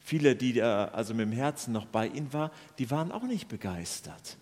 Viele, 0.00 0.36
die 0.36 0.54
da 0.54 0.86
also 0.86 1.12
mit 1.12 1.26
dem 1.26 1.32
Herzen 1.32 1.72
noch 1.72 1.86
bei 1.86 2.06
ihnen 2.06 2.32
waren, 2.32 2.50
die 2.78 2.90
waren 2.90 3.12
auch 3.12 3.24
nicht 3.24 3.48
begeistert. 3.48 4.38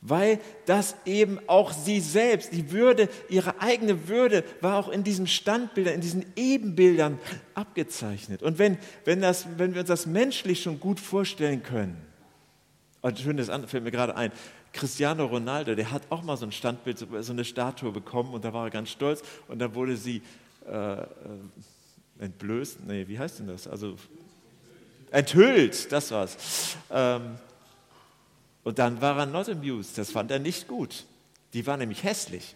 Weil 0.00 0.40
das 0.66 0.96
eben 1.04 1.38
auch 1.46 1.72
sie 1.72 2.00
selbst, 2.00 2.52
die 2.52 2.72
Würde, 2.72 3.08
ihre 3.28 3.60
eigene 3.60 4.08
Würde 4.08 4.44
war 4.60 4.78
auch 4.78 4.88
in 4.88 5.04
diesen 5.04 5.28
Standbildern, 5.28 5.94
in 5.94 6.00
diesen 6.00 6.24
Ebenbildern 6.34 7.20
abgezeichnet. 7.54 8.42
Und 8.42 8.58
wenn, 8.58 8.78
wenn, 9.04 9.20
das, 9.20 9.46
wenn 9.58 9.74
wir 9.74 9.80
uns 9.82 9.88
das 9.88 10.06
menschlich 10.06 10.62
schon 10.62 10.80
gut 10.80 10.98
vorstellen 10.98 11.62
können, 11.62 11.96
und 13.02 13.18
schön, 13.18 13.36
das 13.36 13.50
fällt 13.66 13.84
mir 13.84 13.90
gerade 13.90 14.16
ein, 14.16 14.32
Cristiano 14.72 15.26
Ronaldo, 15.26 15.74
der 15.74 15.90
hat 15.90 16.02
auch 16.08 16.22
mal 16.22 16.36
so 16.36 16.46
ein 16.46 16.52
Standbild, 16.52 16.98
so 16.98 17.32
eine 17.32 17.44
Statue 17.44 17.92
bekommen 17.92 18.32
und 18.32 18.44
da 18.44 18.52
war 18.52 18.66
er 18.66 18.70
ganz 18.70 18.90
stolz 18.90 19.22
und 19.48 19.58
dann 19.58 19.74
wurde 19.74 19.96
sie 19.96 20.22
äh, 20.66 21.02
äh, 21.02 21.06
entblößt, 22.18 22.84
nee, 22.86 23.06
wie 23.08 23.18
heißt 23.18 23.40
denn 23.40 23.48
das? 23.48 23.66
Also 23.66 23.96
enthüllt, 25.10 25.90
das 25.90 26.10
war's. 26.10 26.76
Ähm, 26.90 27.36
und 28.64 28.78
dann 28.78 29.00
war 29.00 29.18
er 29.18 29.26
not 29.26 29.48
amused, 29.48 29.98
das 29.98 30.10
fand 30.10 30.30
er 30.30 30.38
nicht 30.38 30.68
gut. 30.68 31.04
Die 31.52 31.66
war 31.66 31.76
nämlich 31.76 32.02
hässlich. 32.02 32.54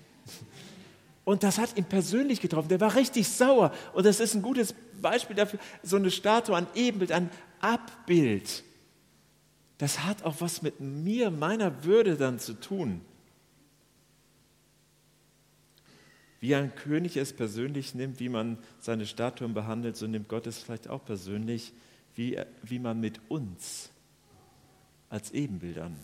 Und 1.25 1.43
das 1.43 1.59
hat 1.59 1.77
ihn 1.77 1.85
persönlich 1.85 2.41
getroffen. 2.41 2.69
Der 2.69 2.81
war 2.81 2.95
richtig 2.95 3.29
sauer. 3.29 3.73
Und 3.93 4.07
das 4.07 4.21
ist 4.21 4.35
ein 4.35 4.43
gutes 4.43 4.75
Beispiel 5.03 5.35
dafür, 5.35 5.59
so 5.83 5.97
eine 5.97 6.11
Statue, 6.11 6.57
ein 6.57 6.69
Ebenbild, 6.75 7.11
ein 7.11 7.31
Abbild. 7.61 8.63
Das 9.79 10.05
hat 10.05 10.23
auch 10.23 10.37
was 10.39 10.63
mit 10.63 10.81
mir, 10.81 11.31
meiner 11.31 11.85
Würde 11.85 12.17
dann 12.17 12.39
zu 12.39 12.55
tun. 12.55 13.01
Wie 16.41 16.55
ein 16.55 16.75
König 16.75 17.17
es 17.17 17.33
persönlich 17.33 17.95
nimmt, 17.95 18.21
wie 18.21 18.29
man 18.29 18.59
seine 18.79 19.07
Statuen 19.07 19.55
behandelt, 19.55 19.97
so 19.97 20.07
nimmt 20.07 20.29
Gott 20.29 20.47
es 20.47 20.59
vielleicht 20.59 20.89
auch 20.89 21.05
persönlich, 21.05 21.73
wie, 22.15 22.39
wie 22.63 22.79
man 22.79 23.01
mit 23.01 23.21
uns 23.29 23.91
als 25.09 25.31
Ebenbildern 25.31 25.97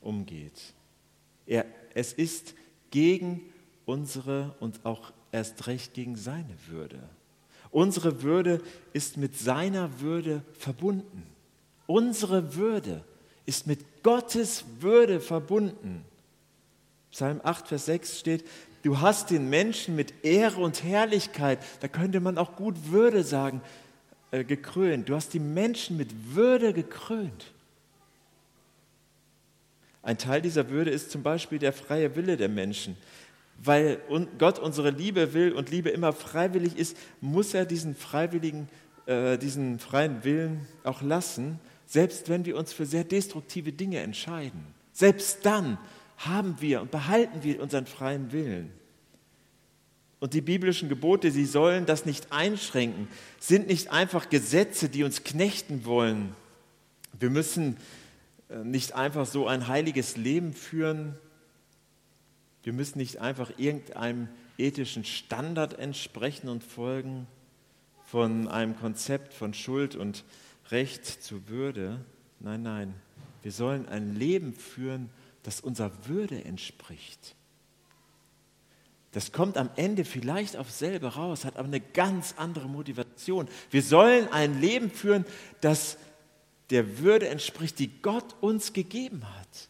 umgeht. 0.00 0.74
Er, 1.46 1.66
es 1.94 2.12
ist 2.12 2.54
gegen 2.90 3.40
unsere 3.86 4.54
und 4.60 4.84
auch 4.84 5.12
erst 5.32 5.66
recht 5.66 5.94
gegen 5.94 6.16
seine 6.16 6.54
Würde. 6.68 7.02
Unsere 7.70 8.22
Würde 8.22 8.60
ist 8.92 9.16
mit 9.16 9.36
seiner 9.36 10.00
Würde 10.00 10.42
verbunden. 10.52 11.26
Unsere 11.86 12.54
Würde 12.54 13.02
ist 13.46 13.66
mit 13.66 14.02
Gottes 14.02 14.64
Würde 14.80 15.20
verbunden. 15.20 16.04
Psalm 17.10 17.40
8, 17.42 17.68
Vers 17.68 17.86
6 17.86 18.18
steht, 18.18 18.44
Du 18.82 19.00
hast 19.00 19.30
den 19.30 19.48
Menschen 19.48 19.94
mit 19.94 20.24
Ehre 20.24 20.60
und 20.60 20.82
Herrlichkeit, 20.82 21.60
da 21.80 21.88
könnte 21.88 22.20
man 22.20 22.36
auch 22.36 22.56
gut 22.56 22.90
Würde 22.90 23.22
sagen, 23.22 23.60
äh, 24.32 24.44
gekrönt. 24.44 25.08
Du 25.08 25.14
hast 25.14 25.34
die 25.34 25.40
Menschen 25.40 25.96
mit 25.96 26.34
Würde 26.34 26.72
gekrönt. 26.72 27.52
Ein 30.02 30.18
Teil 30.18 30.42
dieser 30.42 30.68
Würde 30.68 30.90
ist 30.90 31.12
zum 31.12 31.22
Beispiel 31.22 31.60
der 31.60 31.72
freie 31.72 32.16
Wille 32.16 32.36
der 32.36 32.48
Menschen. 32.48 32.96
Weil 33.64 34.00
Gott 34.38 34.58
unsere 34.58 34.90
Liebe 34.90 35.34
will 35.34 35.52
und 35.52 35.70
Liebe 35.70 35.90
immer 35.90 36.12
freiwillig 36.12 36.76
ist, 36.76 36.96
muss 37.20 37.54
er 37.54 37.64
diesen 37.64 37.94
freiwilligen, 37.94 38.68
äh, 39.06 39.38
diesen 39.38 39.78
freien 39.78 40.24
Willen 40.24 40.66
auch 40.82 41.02
lassen, 41.02 41.60
selbst 41.86 42.28
wenn 42.28 42.44
wir 42.44 42.56
uns 42.56 42.72
für 42.72 42.86
sehr 42.86 43.04
destruktive 43.04 43.70
Dinge 43.70 44.00
entscheiden. 44.00 44.64
Selbst 44.92 45.46
dann 45.46 45.78
haben 46.26 46.60
wir 46.60 46.82
und 46.82 46.90
behalten 46.90 47.42
wir 47.42 47.62
unseren 47.62 47.86
freien 47.86 48.32
Willen. 48.32 48.70
Und 50.20 50.34
die 50.34 50.40
biblischen 50.40 50.88
Gebote, 50.88 51.32
sie 51.32 51.44
sollen 51.44 51.84
das 51.84 52.06
nicht 52.06 52.30
einschränken, 52.30 53.08
sind 53.40 53.66
nicht 53.66 53.90
einfach 53.90 54.30
Gesetze, 54.30 54.88
die 54.88 55.02
uns 55.02 55.24
knechten 55.24 55.84
wollen. 55.84 56.34
Wir 57.18 57.28
müssen 57.28 57.76
äh, 58.48 58.58
nicht 58.58 58.94
einfach 58.94 59.26
so 59.26 59.48
ein 59.48 59.66
heiliges 59.66 60.16
Leben 60.16 60.52
führen. 60.52 61.16
Wir 62.62 62.72
müssen 62.72 62.98
nicht 62.98 63.18
einfach 63.18 63.50
irgendeinem 63.58 64.28
ethischen 64.58 65.04
Standard 65.04 65.78
entsprechen 65.78 66.48
und 66.48 66.62
folgen, 66.62 67.26
von 68.04 68.46
einem 68.46 68.76
Konzept 68.76 69.32
von 69.32 69.54
Schuld 69.54 69.96
und 69.96 70.22
Recht 70.70 71.06
zu 71.06 71.48
Würde. 71.48 71.98
Nein, 72.40 72.62
nein, 72.62 72.94
wir 73.42 73.52
sollen 73.52 73.88
ein 73.88 74.14
Leben 74.14 74.52
führen, 74.52 75.08
das 75.42 75.60
unserer 75.60 75.90
Würde 76.06 76.44
entspricht. 76.44 77.34
Das 79.12 79.30
kommt 79.30 79.58
am 79.58 79.68
Ende 79.76 80.04
vielleicht 80.04 80.56
auf 80.56 80.70
selber 80.70 81.10
raus, 81.10 81.44
hat 81.44 81.56
aber 81.56 81.68
eine 81.68 81.80
ganz 81.80 82.34
andere 82.38 82.66
Motivation. 82.66 83.46
Wir 83.70 83.82
sollen 83.82 84.28
ein 84.28 84.60
Leben 84.60 84.90
führen, 84.90 85.26
das 85.60 85.98
der 86.70 86.98
Würde 86.98 87.28
entspricht, 87.28 87.78
die 87.78 87.90
Gott 88.00 88.34
uns 88.40 88.72
gegeben 88.72 89.22
hat. 89.38 89.68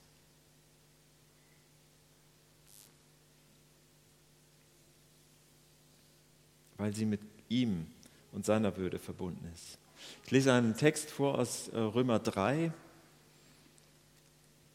Weil 6.77 6.95
sie 6.95 7.05
mit 7.05 7.21
ihm 7.49 7.89
und 8.31 8.47
seiner 8.47 8.77
Würde 8.77 9.01
verbunden 9.01 9.51
ist. 9.53 9.79
Ich 10.25 10.31
lese 10.31 10.53
einen 10.53 10.77
Text 10.77 11.11
vor 11.11 11.39
aus 11.39 11.69
äh, 11.69 11.79
Römer 11.79 12.21
3, 12.21 12.73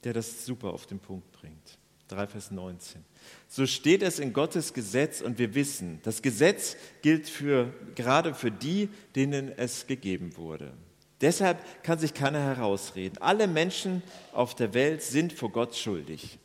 der 0.08 0.14
das 0.14 0.46
super 0.46 0.74
auf 0.74 0.86
den 0.86 1.00
Punkt 1.00 1.30
bringt. 1.34 1.78
3, 2.08 2.28
Vers 2.28 2.52
19. 2.52 3.04
So 3.50 3.66
steht 3.66 4.02
es 4.02 4.20
in 4.20 4.32
Gottes 4.32 4.74
Gesetz 4.74 5.20
und 5.20 5.38
wir 5.38 5.54
wissen, 5.54 6.00
das 6.04 6.22
Gesetz 6.22 6.78
gilt 7.02 7.28
für, 7.28 7.74
gerade 7.96 8.34
für 8.34 8.50
die, 8.50 8.88
denen 9.18 9.52
es 9.52 9.86
gegeben 9.86 10.38
wurde. 10.38 10.72
Deshalb 11.20 11.60
kann 11.84 12.00
sich 12.00 12.14
keiner 12.14 12.40
herausreden. 12.40 13.18
Alle 13.18 13.48
Menschen 13.48 14.02
auf 14.32 14.56
der 14.56 14.74
Welt 14.74 15.02
sind 15.04 15.34
vor 15.34 15.52
Gott 15.52 15.76
schuldig. 15.76 16.40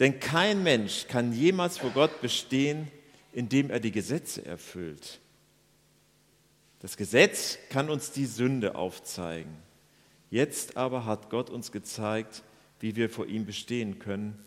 Denn 0.00 0.20
kein 0.20 0.62
Mensch 0.62 1.06
kann 1.06 1.34
jemals 1.34 1.76
vor 1.76 1.90
Gott 1.90 2.22
bestehen, 2.22 2.90
indem 3.34 3.68
er 3.68 3.78
die 3.78 3.92
Gesetze 3.92 4.42
erfüllt. 4.46 5.20
Das 6.80 6.96
Gesetz 6.96 7.58
kann 7.68 7.90
uns 7.90 8.10
die 8.10 8.24
Sünde 8.24 8.74
aufzeigen. 8.74 9.54
Jetzt 10.32 10.78
aber 10.78 11.04
hat 11.04 11.28
Gott 11.28 11.50
uns 11.50 11.72
gezeigt, 11.72 12.42
wie 12.80 12.96
wir 12.96 13.10
vor 13.10 13.26
ihm 13.26 13.44
bestehen 13.44 13.98
können, 13.98 14.42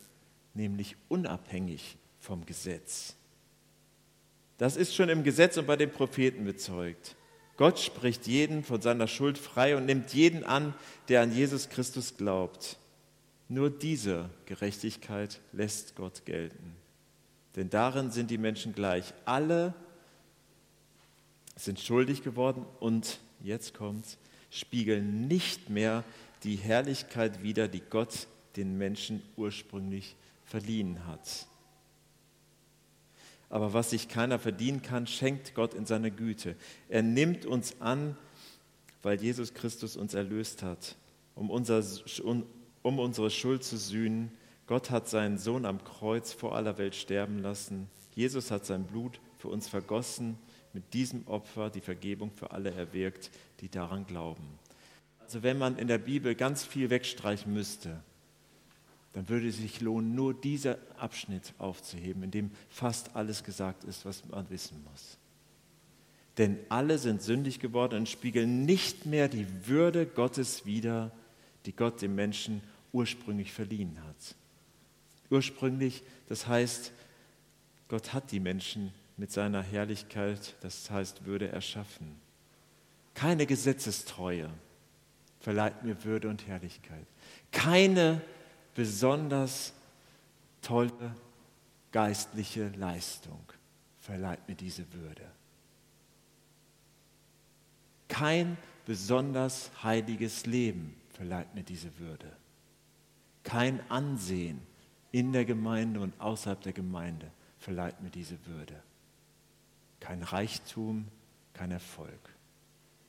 nämlich 0.55 0.95
unabhängig 1.09 1.95
vom 2.19 2.43
Gesetz. 2.47 3.13
Das 4.57 4.77
ist 4.77 4.95
schon 4.95 5.09
im 5.09 5.23
Gesetz 5.23 5.57
und 5.57 5.67
bei 5.67 5.75
den 5.75 5.91
Propheten 5.91 6.43
bezeugt. 6.43 7.15
Gott 7.55 7.77
spricht 7.77 8.25
jeden 8.25 8.63
von 8.63 8.81
seiner 8.81 9.07
Schuld 9.07 9.37
frei 9.37 9.77
und 9.77 9.85
nimmt 9.85 10.11
jeden 10.15 10.43
an, 10.43 10.73
der 11.07 11.21
an 11.21 11.31
Jesus 11.31 11.69
Christus 11.69 12.17
glaubt. 12.17 12.77
Nur 13.47 13.69
diese 13.69 14.31
Gerechtigkeit 14.47 15.39
lässt 15.51 15.95
Gott 15.95 16.25
gelten. 16.25 16.75
Denn 17.55 17.69
darin 17.69 18.09
sind 18.09 18.31
die 18.31 18.39
Menschen 18.39 18.73
gleich. 18.73 19.13
Alle 19.25 19.75
sind 21.55 21.79
schuldig 21.79 22.23
geworden 22.23 22.65
und, 22.79 23.19
jetzt 23.43 23.75
kommt's, 23.75 24.17
spiegeln 24.55 25.27
nicht 25.27 25.69
mehr 25.69 26.05
die 26.43 26.55
Herrlichkeit 26.55 27.43
wider, 27.43 27.67
die 27.67 27.81
Gott 27.81 28.27
den 28.55 28.77
Menschen 28.77 29.21
ursprünglich 29.35 30.15
verliehen 30.45 31.05
hat. 31.05 31.47
Aber 33.49 33.73
was 33.73 33.89
sich 33.89 34.07
keiner 34.07 34.39
verdienen 34.39 34.81
kann, 34.81 35.07
schenkt 35.07 35.55
Gott 35.55 35.73
in 35.73 35.85
seiner 35.85 36.09
Güte. 36.09 36.55
Er 36.87 37.03
nimmt 37.03 37.45
uns 37.45 37.79
an, 37.81 38.15
weil 39.03 39.21
Jesus 39.21 39.53
Christus 39.53 39.97
uns 39.97 40.13
erlöst 40.13 40.63
hat, 40.63 40.95
um, 41.35 41.49
unser, 41.49 41.83
um 42.23 42.99
unsere 42.99 43.29
Schuld 43.29 43.63
zu 43.63 43.77
sühnen. 43.77 44.31
Gott 44.67 44.89
hat 44.89 45.09
seinen 45.09 45.37
Sohn 45.37 45.65
am 45.65 45.83
Kreuz 45.83 46.31
vor 46.31 46.55
aller 46.55 46.77
Welt 46.77 46.95
sterben 46.95 47.39
lassen. 47.39 47.87
Jesus 48.15 48.51
hat 48.51 48.65
sein 48.65 48.85
Blut 48.85 49.19
für 49.37 49.49
uns 49.49 49.67
vergossen, 49.67 50.37
mit 50.75 50.93
diesem 50.93 51.25
Opfer 51.27 51.69
die 51.69 51.79
Vergebung 51.79 52.31
für 52.31 52.51
alle 52.51 52.69
erwirkt, 52.71 53.31
die 53.61 53.69
daran 53.69 54.05
glauben. 54.05 54.43
Also 55.21 55.41
wenn 55.41 55.57
man 55.57 55.77
in 55.77 55.87
der 55.87 55.97
Bibel 55.97 56.35
ganz 56.35 56.65
viel 56.65 56.89
wegstreichen 56.89 57.51
müsste, 57.51 58.03
dann 59.13 59.29
würde 59.29 59.47
es 59.47 59.57
sich 59.57 59.79
lohnen, 59.79 60.13
nur 60.13 60.33
dieser 60.33 60.77
Abschnitt 60.97 61.53
aufzuheben, 61.57 62.23
in 62.23 62.31
dem 62.31 62.51
fast 62.69 63.15
alles 63.15 63.45
gesagt 63.45 63.85
ist, 63.85 64.05
was 64.05 64.25
man 64.25 64.49
wissen 64.49 64.83
muss. 64.91 65.17
Denn 66.37 66.59
alle 66.67 66.97
sind 66.97 67.21
sündig 67.21 67.61
geworden 67.61 67.99
und 67.99 68.09
spiegeln 68.09 68.65
nicht 68.65 69.05
mehr 69.05 69.29
die 69.29 69.47
Würde 69.67 70.05
Gottes 70.05 70.65
wider, 70.65 71.11
die 71.65 71.73
Gott 71.73 72.01
dem 72.01 72.15
Menschen 72.15 72.61
ursprünglich 72.91 73.53
verliehen 73.53 73.97
hat. 74.05 74.35
Ursprünglich, 75.29 76.03
das 76.27 76.47
heißt, 76.47 76.91
Gott 77.87 78.11
hat 78.11 78.33
die 78.33 78.41
Menschen 78.41 78.91
mit 79.17 79.31
seiner 79.31 79.61
Herrlichkeit, 79.61 80.55
das 80.61 80.89
heißt 80.89 81.25
Würde, 81.25 81.49
erschaffen. 81.49 82.19
Keine 83.13 83.45
Gesetzestreue 83.45 84.49
verleiht 85.39 85.83
mir 85.83 86.03
Würde 86.03 86.27
und 86.29 86.47
Herrlichkeit. 86.47 87.05
Keine 87.51 88.21
besonders 88.73 89.73
tolle 90.61 91.15
geistliche 91.91 92.69
Leistung 92.77 93.39
verleiht 93.99 94.47
mir 94.47 94.55
diese 94.55 94.91
Würde. 94.93 95.23
Kein 98.07 98.57
besonders 98.85 99.71
heiliges 99.81 100.45
Leben 100.45 100.95
verleiht 101.13 101.55
mir 101.55 101.63
diese 101.63 101.97
Würde. 101.97 102.31
Kein 103.43 103.79
Ansehen 103.89 104.61
in 105.11 105.31
der 105.31 105.45
Gemeinde 105.45 106.01
und 106.01 106.19
außerhalb 106.19 106.61
der 106.61 106.73
Gemeinde 106.73 107.31
verleiht 107.59 108.01
mir 108.01 108.09
diese 108.09 108.37
Würde. 108.45 108.83
Kein 110.05 110.21
Reichtum, 110.21 111.07
kein 111.55 111.71
Erfolg. 111.71 112.29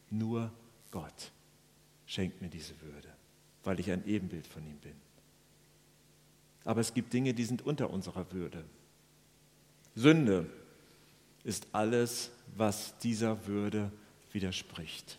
Nur 0.09 0.51
Gott 0.91 1.31
schenkt 2.07 2.41
mir 2.41 2.49
diese 2.49 2.73
Würde, 2.81 3.13
weil 3.65 3.79
ich 3.81 3.91
ein 3.91 4.07
Ebenbild 4.07 4.47
von 4.47 4.67
ihm 4.67 4.79
bin. 4.79 4.95
Aber 6.65 6.81
es 6.81 6.95
gibt 6.95 7.13
Dinge, 7.13 7.35
die 7.35 7.45
sind 7.45 7.61
unter 7.67 7.91
unserer 7.91 8.33
Würde. 8.33 8.65
Sünde 9.95 10.47
ist 11.45 11.67
alles, 11.73 12.31
was 12.57 12.97
dieser 12.97 13.47
Würde 13.47 13.93
widerspricht. 14.33 15.19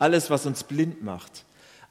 Alles, 0.00 0.30
was 0.30 0.46
uns 0.46 0.64
blind 0.64 1.00
macht, 1.00 1.44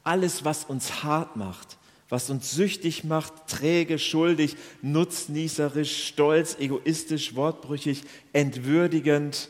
alles, 0.04 0.44
was 0.44 0.66
uns 0.66 1.02
hart 1.02 1.38
macht, 1.38 1.78
was 2.10 2.30
uns 2.30 2.52
süchtig 2.52 3.04
macht, 3.04 3.48
träge, 3.48 3.98
schuldig, 3.98 4.56
nutznießerisch, 4.82 6.08
stolz, 6.08 6.58
egoistisch, 6.60 7.36
wortbrüchig, 7.36 8.04
entwürdigend, 8.32 9.50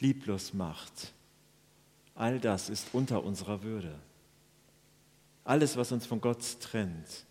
lieblos 0.00 0.52
macht. 0.52 1.12
All 2.14 2.38
das 2.38 2.68
ist 2.68 2.88
unter 2.92 3.24
unserer 3.24 3.62
Würde. 3.62 3.98
Alles, 5.44 5.76
was 5.76 5.92
uns 5.92 6.06
von 6.06 6.20
Gott 6.20 6.42
trennt. 6.60 7.24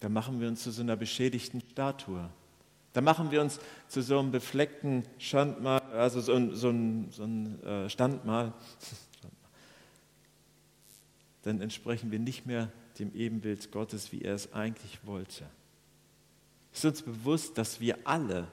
Da 0.00 0.08
machen 0.08 0.40
wir 0.40 0.48
uns 0.48 0.62
zu 0.62 0.70
so 0.70 0.82
einer 0.82 0.96
beschädigten 0.96 1.62
Statue. 1.72 2.28
Da 2.92 3.00
machen 3.00 3.30
wir 3.30 3.40
uns 3.40 3.60
zu 3.88 4.02
so 4.02 4.18
einem 4.18 4.30
befleckten 4.30 5.04
Standmal, 5.18 5.80
also 5.92 6.20
so 6.20 6.34
ein, 6.34 6.54
so 6.54 6.70
ein, 6.70 7.10
so 7.10 7.24
ein 7.24 7.62
äh, 7.62 7.90
Standmal, 7.90 8.52
dann 11.46 11.60
entsprechen 11.60 12.10
wir 12.10 12.18
nicht 12.18 12.44
mehr 12.44 12.72
dem 12.98 13.14
Ebenbild 13.14 13.70
Gottes, 13.70 14.10
wie 14.10 14.22
er 14.22 14.34
es 14.34 14.52
eigentlich 14.52 15.06
wollte. 15.06 15.46
Es 16.72 16.80
ist 16.80 16.84
uns 16.84 17.02
bewusst, 17.02 17.56
dass 17.56 17.78
wir 17.78 17.98
alle 18.02 18.48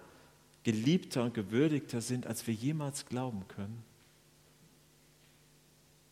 geliebter 0.62 1.24
und 1.24 1.34
gewürdigter 1.34 2.02
sind, 2.02 2.28
als 2.28 2.46
wir 2.46 2.54
jemals 2.54 3.08
glauben 3.08 3.48
können. 3.48 3.84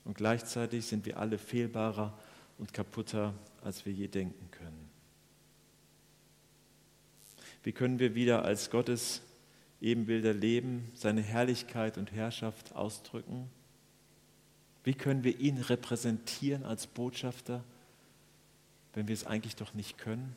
Und 0.06 0.18
gleichzeitig 0.18 0.88
sind 0.88 1.06
wir 1.06 1.20
alle 1.20 1.38
fehlbarer 1.38 2.18
und 2.58 2.74
kaputter, 2.74 3.36
als 3.64 3.86
wir 3.86 3.94
je 3.94 4.08
denken 4.08 4.50
können. 4.50 4.90
Wie 7.62 7.74
können 7.74 8.00
wir 8.00 8.16
wieder 8.16 8.44
als 8.44 8.72
Gottes 8.72 9.22
Ebenbilder 9.82 10.34
leben, 10.34 10.90
seine 10.96 11.22
Herrlichkeit 11.22 12.00
und 12.00 12.12
Herrschaft 12.12 12.74
ausdrücken? 12.74 13.52
Wie 14.84 14.94
können 14.94 15.24
wir 15.24 15.40
ihn 15.40 15.58
repräsentieren 15.58 16.64
als 16.64 16.88
Botschafter, 16.88 17.64
wenn 18.94 19.08
wir 19.08 19.14
es 19.14 19.26
eigentlich 19.26 19.56
doch 19.56 19.74
nicht 19.74 19.98
können? 19.98 20.36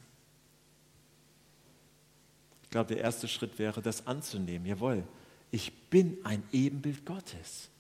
Ich 2.62 2.70
glaube, 2.70 2.94
der 2.94 3.02
erste 3.02 3.28
Schritt 3.28 3.58
wäre, 3.58 3.80
das 3.80 4.06
anzunehmen. 4.06 4.66
Jawohl, 4.66 5.04
ich 5.50 5.72
bin 5.88 6.18
ein 6.24 6.42
Ebenbild 6.52 7.06
Gottes. 7.06 7.70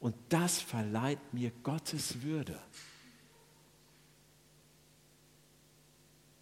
Und 0.00 0.14
das 0.28 0.60
verleiht 0.60 1.18
mir 1.34 1.50
Gottes 1.62 2.22
Würde. 2.22 2.58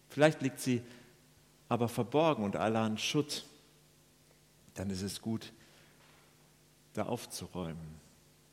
Vielleicht 0.09 0.41
liegt 0.41 0.59
sie 0.59 0.81
aber 1.67 1.89
verborgen 1.89 2.43
und 2.43 2.55
allerhand 2.55 3.01
Schutt. 3.01 3.45
Dann 4.75 4.89
ist 4.91 5.01
es 5.01 5.21
gut, 5.21 5.51
da 6.93 7.07
aufzuräumen 7.07 8.06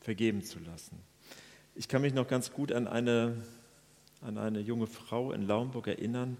vergeben 0.04 0.44
zu 0.44 0.58
lassen. 0.60 1.00
Ich 1.74 1.88
kann 1.88 2.02
mich 2.02 2.12
noch 2.12 2.28
ganz 2.28 2.52
gut 2.52 2.70
an 2.70 2.86
eine, 2.86 3.42
an 4.20 4.38
eine 4.38 4.60
junge 4.60 4.86
Frau 4.86 5.32
in 5.32 5.46
Laumburg 5.46 5.88
erinnern, 5.88 6.36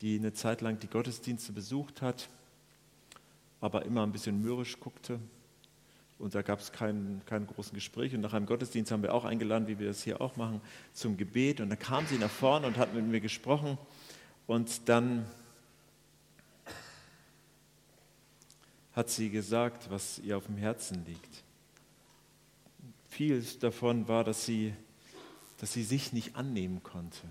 die 0.00 0.18
eine 0.18 0.32
Zeit 0.32 0.60
lang 0.60 0.78
die 0.80 0.88
Gottesdienste 0.88 1.52
besucht 1.52 2.02
hat, 2.02 2.28
aber 3.60 3.84
immer 3.84 4.02
ein 4.02 4.12
bisschen 4.12 4.42
mürrisch 4.42 4.78
guckte. 4.80 5.20
Und 6.18 6.34
da 6.34 6.42
gab 6.42 6.58
es 6.58 6.72
keinen 6.72 7.22
kein 7.24 7.46
großen 7.46 7.74
Gespräch. 7.74 8.14
Und 8.14 8.20
nach 8.20 8.34
einem 8.34 8.44
Gottesdienst 8.44 8.92
haben 8.92 9.02
wir 9.02 9.14
auch 9.14 9.24
eingeladen, 9.24 9.68
wie 9.68 9.78
wir 9.78 9.86
das 9.86 10.02
hier 10.02 10.20
auch 10.20 10.36
machen, 10.36 10.60
zum 10.92 11.16
Gebet. 11.16 11.60
Und 11.60 11.70
dann 11.70 11.78
kam 11.78 12.06
sie 12.06 12.18
nach 12.18 12.30
vorne 12.30 12.66
und 12.66 12.76
hat 12.76 12.92
mit 12.92 13.06
mir 13.06 13.20
gesprochen. 13.20 13.78
Und 14.46 14.88
dann 14.88 15.24
hat 18.92 19.08
sie 19.08 19.30
gesagt, 19.30 19.90
was 19.90 20.18
ihr 20.18 20.36
auf 20.36 20.46
dem 20.46 20.56
Herzen 20.56 21.06
liegt 21.06 21.44
vieles 23.10 23.58
davon 23.58 24.08
war, 24.08 24.24
dass 24.24 24.46
sie, 24.46 24.72
dass 25.58 25.72
sie 25.72 25.82
sich 25.82 26.12
nicht 26.12 26.36
annehmen 26.36 26.82
konnte 26.82 27.26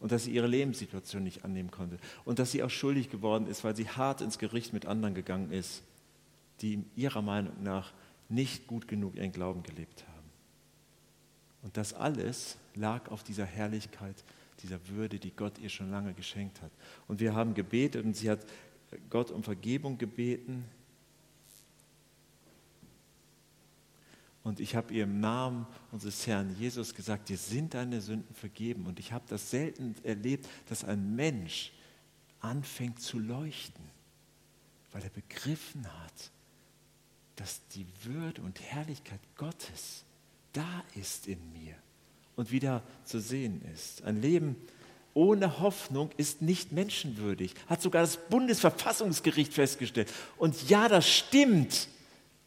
und 0.00 0.12
dass 0.12 0.24
sie 0.24 0.30
ihre 0.30 0.46
Lebenssituation 0.46 1.22
nicht 1.22 1.44
annehmen 1.44 1.70
konnte 1.70 1.98
und 2.24 2.38
dass 2.38 2.52
sie 2.52 2.62
auch 2.62 2.70
schuldig 2.70 3.10
geworden 3.10 3.46
ist, 3.46 3.64
weil 3.64 3.76
sie 3.76 3.88
hart 3.88 4.20
ins 4.20 4.38
Gericht 4.38 4.72
mit 4.72 4.86
anderen 4.86 5.14
gegangen 5.14 5.50
ist, 5.50 5.82
die 6.60 6.84
ihrer 6.96 7.22
Meinung 7.22 7.62
nach 7.62 7.92
nicht 8.28 8.66
gut 8.66 8.88
genug 8.88 9.16
ihren 9.16 9.32
Glauben 9.32 9.62
gelebt 9.62 10.04
haben. 10.06 10.18
Und 11.62 11.76
das 11.76 11.94
alles 11.94 12.56
lag 12.74 13.10
auf 13.10 13.24
dieser 13.24 13.44
Herrlichkeit, 13.44 14.24
dieser 14.62 14.78
Würde, 14.88 15.18
die 15.18 15.32
Gott 15.32 15.58
ihr 15.58 15.68
schon 15.68 15.90
lange 15.90 16.14
geschenkt 16.14 16.62
hat. 16.62 16.70
Und 17.08 17.20
wir 17.20 17.34
haben 17.34 17.54
gebetet 17.54 18.04
und 18.04 18.14
sie 18.14 18.30
hat 18.30 18.46
Gott 19.10 19.30
um 19.30 19.42
Vergebung 19.42 19.98
gebeten, 19.98 20.64
Und 24.48 24.60
ich 24.60 24.74
habe 24.74 24.94
ihr 24.94 25.04
im 25.04 25.20
Namen 25.20 25.66
unseres 25.92 26.26
Herrn 26.26 26.56
Jesus 26.58 26.94
gesagt, 26.94 27.28
dir 27.28 27.36
sind 27.36 27.74
deine 27.74 28.00
Sünden 28.00 28.34
vergeben. 28.34 28.86
Und 28.86 28.98
ich 28.98 29.12
habe 29.12 29.26
das 29.28 29.50
selten 29.50 29.94
erlebt, 30.04 30.48
dass 30.70 30.84
ein 30.84 31.14
Mensch 31.14 31.70
anfängt 32.40 32.98
zu 32.98 33.18
leuchten, 33.18 33.84
weil 34.90 35.02
er 35.02 35.10
begriffen 35.10 35.86
hat, 35.86 36.30
dass 37.36 37.60
die 37.74 37.84
Würde 38.04 38.40
und 38.40 38.58
Herrlichkeit 38.62 39.20
Gottes 39.36 40.04
da 40.54 40.82
ist 40.94 41.26
in 41.26 41.52
mir 41.52 41.74
und 42.34 42.50
wieder 42.50 42.82
zu 43.04 43.20
sehen 43.20 43.60
ist. 43.74 44.02
Ein 44.02 44.22
Leben 44.22 44.56
ohne 45.12 45.60
Hoffnung 45.60 46.10
ist 46.16 46.40
nicht 46.40 46.72
menschenwürdig, 46.72 47.52
hat 47.66 47.82
sogar 47.82 48.00
das 48.00 48.16
Bundesverfassungsgericht 48.16 49.52
festgestellt. 49.52 50.10
Und 50.38 50.70
ja, 50.70 50.88
das 50.88 51.06
stimmt. 51.06 51.88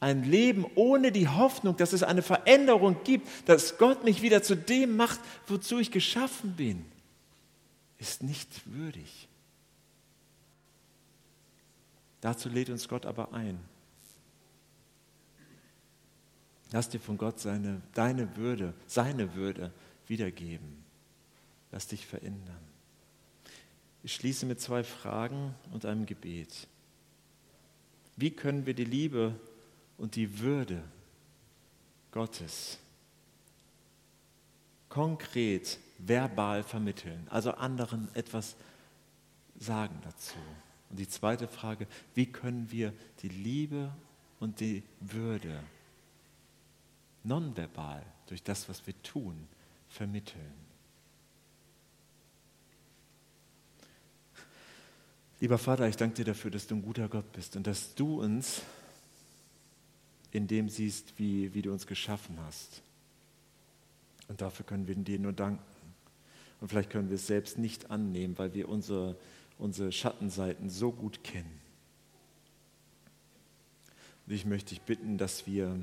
Ein 0.01 0.23
Leben 0.23 0.65
ohne 0.73 1.11
die 1.11 1.27
Hoffnung, 1.27 1.77
dass 1.77 1.93
es 1.93 2.01
eine 2.01 2.23
Veränderung 2.23 3.03
gibt, 3.03 3.27
dass 3.47 3.77
Gott 3.77 4.03
mich 4.03 4.23
wieder 4.23 4.41
zu 4.41 4.55
dem 4.55 4.97
macht, 4.97 5.19
wozu 5.45 5.77
ich 5.77 5.91
geschaffen 5.91 6.55
bin, 6.55 6.83
ist 7.99 8.23
nicht 8.23 8.49
würdig. 8.65 9.29
Dazu 12.19 12.49
lädt 12.49 12.71
uns 12.71 12.87
Gott 12.87 13.05
aber 13.05 13.31
ein. 13.31 13.59
Lass 16.71 16.89
dir 16.89 16.99
von 16.99 17.19
Gott 17.19 17.39
seine, 17.39 17.81
deine 17.93 18.35
Würde, 18.37 18.73
seine 18.87 19.35
Würde 19.35 19.71
wiedergeben. 20.07 20.83
Lass 21.71 21.85
dich 21.85 22.07
verändern. 22.07 22.57
Ich 24.01 24.15
schließe 24.15 24.47
mit 24.47 24.59
zwei 24.59 24.83
Fragen 24.83 25.53
und 25.71 25.85
einem 25.85 26.07
Gebet. 26.07 26.67
Wie 28.17 28.31
können 28.31 28.65
wir 28.65 28.73
die 28.73 28.85
Liebe 28.85 29.35
und 29.97 30.15
die 30.15 30.39
Würde 30.39 30.83
Gottes 32.11 32.77
konkret 34.89 35.79
verbal 35.97 36.63
vermitteln, 36.63 37.27
also 37.29 37.51
anderen 37.51 38.13
etwas 38.15 38.55
sagen 39.57 39.99
dazu? 40.03 40.37
Und 40.89 40.99
die 40.99 41.07
zweite 41.07 41.47
Frage, 41.47 41.87
wie 42.15 42.25
können 42.25 42.69
wir 42.69 42.93
die 43.21 43.29
Liebe 43.29 43.91
und 44.39 44.59
die 44.59 44.83
Würde 44.99 45.63
nonverbal 47.23 48.03
durch 48.27 48.43
das, 48.43 48.67
was 48.67 48.85
wir 48.85 49.01
tun, 49.01 49.47
vermitteln? 49.87 50.53
Lieber 55.39 55.57
Vater, 55.57 55.87
ich 55.87 55.97
danke 55.97 56.17
dir 56.17 56.25
dafür, 56.25 56.51
dass 56.51 56.67
du 56.67 56.75
ein 56.75 56.83
guter 56.83 57.07
Gott 57.07 57.31
bist 57.31 57.55
und 57.55 57.65
dass 57.65 57.95
du 57.95 58.21
uns 58.21 58.61
in 60.31 60.47
dem 60.47 60.69
siehst, 60.69 61.13
wie, 61.17 61.53
wie 61.53 61.61
du 61.61 61.71
uns 61.71 61.87
geschaffen 61.87 62.37
hast. 62.45 62.81
Und 64.27 64.41
dafür 64.41 64.65
können 64.65 64.87
wir 64.87 64.95
dir 64.95 65.19
nur 65.19 65.33
danken. 65.33 65.63
Und 66.61 66.69
vielleicht 66.69 66.89
können 66.89 67.09
wir 67.09 67.15
es 67.15 67.27
selbst 67.27 67.57
nicht 67.57 67.91
annehmen, 67.91 68.37
weil 68.37 68.53
wir 68.53 68.69
unsere, 68.69 69.17
unsere 69.57 69.91
Schattenseiten 69.91 70.69
so 70.69 70.91
gut 70.91 71.23
kennen. 71.23 71.59
Und 74.25 74.33
ich 74.33 74.45
möchte 74.45 74.69
dich 74.69 74.81
bitten, 74.81 75.17
dass 75.17 75.47
wir 75.47 75.79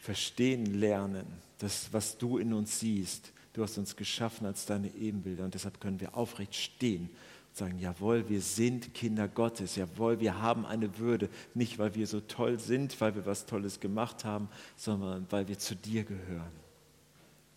verstehen 0.00 0.66
lernen, 0.66 1.26
das, 1.58 1.92
was 1.92 2.18
du 2.18 2.38
in 2.38 2.52
uns 2.52 2.80
siehst. 2.80 3.32
Du 3.52 3.62
hast 3.62 3.78
uns 3.78 3.96
geschaffen 3.96 4.46
als 4.46 4.66
deine 4.66 4.92
Ebenbilder 4.94 5.44
und 5.44 5.54
deshalb 5.54 5.80
können 5.80 6.00
wir 6.00 6.16
aufrecht 6.16 6.54
stehen 6.54 7.10
sagen, 7.52 7.78
jawohl, 7.78 8.28
wir 8.28 8.40
sind 8.40 8.94
Kinder 8.94 9.28
Gottes, 9.28 9.76
jawohl, 9.76 10.20
wir 10.20 10.40
haben 10.40 10.64
eine 10.64 10.98
Würde, 10.98 11.28
nicht 11.54 11.78
weil 11.78 11.94
wir 11.94 12.06
so 12.06 12.20
toll 12.20 12.58
sind, 12.58 13.00
weil 13.00 13.14
wir 13.14 13.26
was 13.26 13.46
Tolles 13.46 13.80
gemacht 13.80 14.24
haben, 14.24 14.48
sondern 14.76 15.26
weil 15.30 15.48
wir 15.48 15.58
zu 15.58 15.74
dir 15.74 16.04
gehören. 16.04 16.52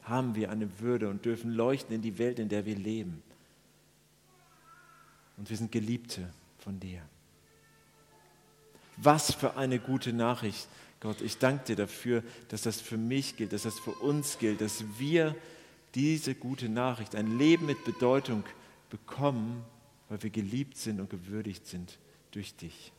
Haben 0.04 0.36
wir 0.36 0.52
eine 0.52 0.80
Würde 0.80 1.10
und 1.10 1.24
dürfen 1.24 1.52
leuchten 1.52 1.96
in 1.96 2.02
die 2.02 2.18
Welt, 2.18 2.40
in 2.40 2.50
der 2.50 2.66
wir 2.66 2.76
leben. 2.76 3.24
Und 5.38 5.50
wir 5.50 5.58
sind 5.58 5.72
Geliebte 5.72 6.30
von 6.60 6.80
dir. 6.80 7.02
Was 8.98 9.34
für 9.34 9.58
eine 9.58 9.80
gute 9.80 10.14
Nachricht, 10.14 10.68
Gott. 11.04 11.22
Ich 11.22 11.38
danke 11.38 11.66
dir 11.66 11.76
dafür, 11.76 12.24
dass 12.48 12.62
das 12.62 12.80
für 12.80 12.98
mich 12.98 13.36
gilt, 13.36 13.52
dass 13.52 13.64
das 13.64 13.78
für 13.78 13.92
uns 13.92 14.40
gilt, 14.40 14.62
dass 14.62 14.86
wir 14.98 15.36
diese 15.96 16.34
gute 16.34 16.70
Nachricht, 16.70 17.16
ein 17.16 17.38
Leben 17.38 17.66
mit 17.66 17.84
Bedeutung 17.84 18.46
bekommen, 18.90 19.64
weil 20.14 20.22
wir 20.22 20.30
geliebt 20.30 20.78
sind 20.78 21.00
und 21.00 21.10
gewürdigt 21.10 21.66
sind 21.66 21.98
durch 22.30 22.54
dich. 22.54 22.92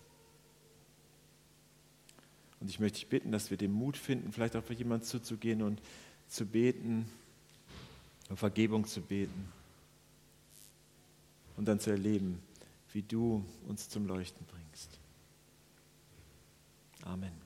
Und 2.59 2.69
ich 2.69 2.81
möchte 2.81 2.99
dich 2.99 3.07
bitten, 3.07 3.31
dass 3.31 3.53
wir 3.53 3.57
den 3.57 3.71
Mut 3.71 3.97
finden, 3.97 4.33
vielleicht 4.33 4.57
auch 4.57 4.65
für 4.65 4.75
jemanden 4.75 5.07
zuzugehen 5.07 5.63
und 5.63 5.81
zu 6.27 6.45
beten, 6.45 7.09
um 8.31 8.37
Vergebung 8.37 8.85
zu 8.85 9.01
beten 9.01 9.53
und 11.57 11.67
dann 11.67 11.79
zu 11.79 11.91
erleben, 11.91 12.43
wie 12.93 13.03
du 13.03 13.45
uns 13.69 13.89
zum 13.89 14.09
Leuchten 14.09 14.45
bringst. 14.47 14.99
Amen. 17.05 17.44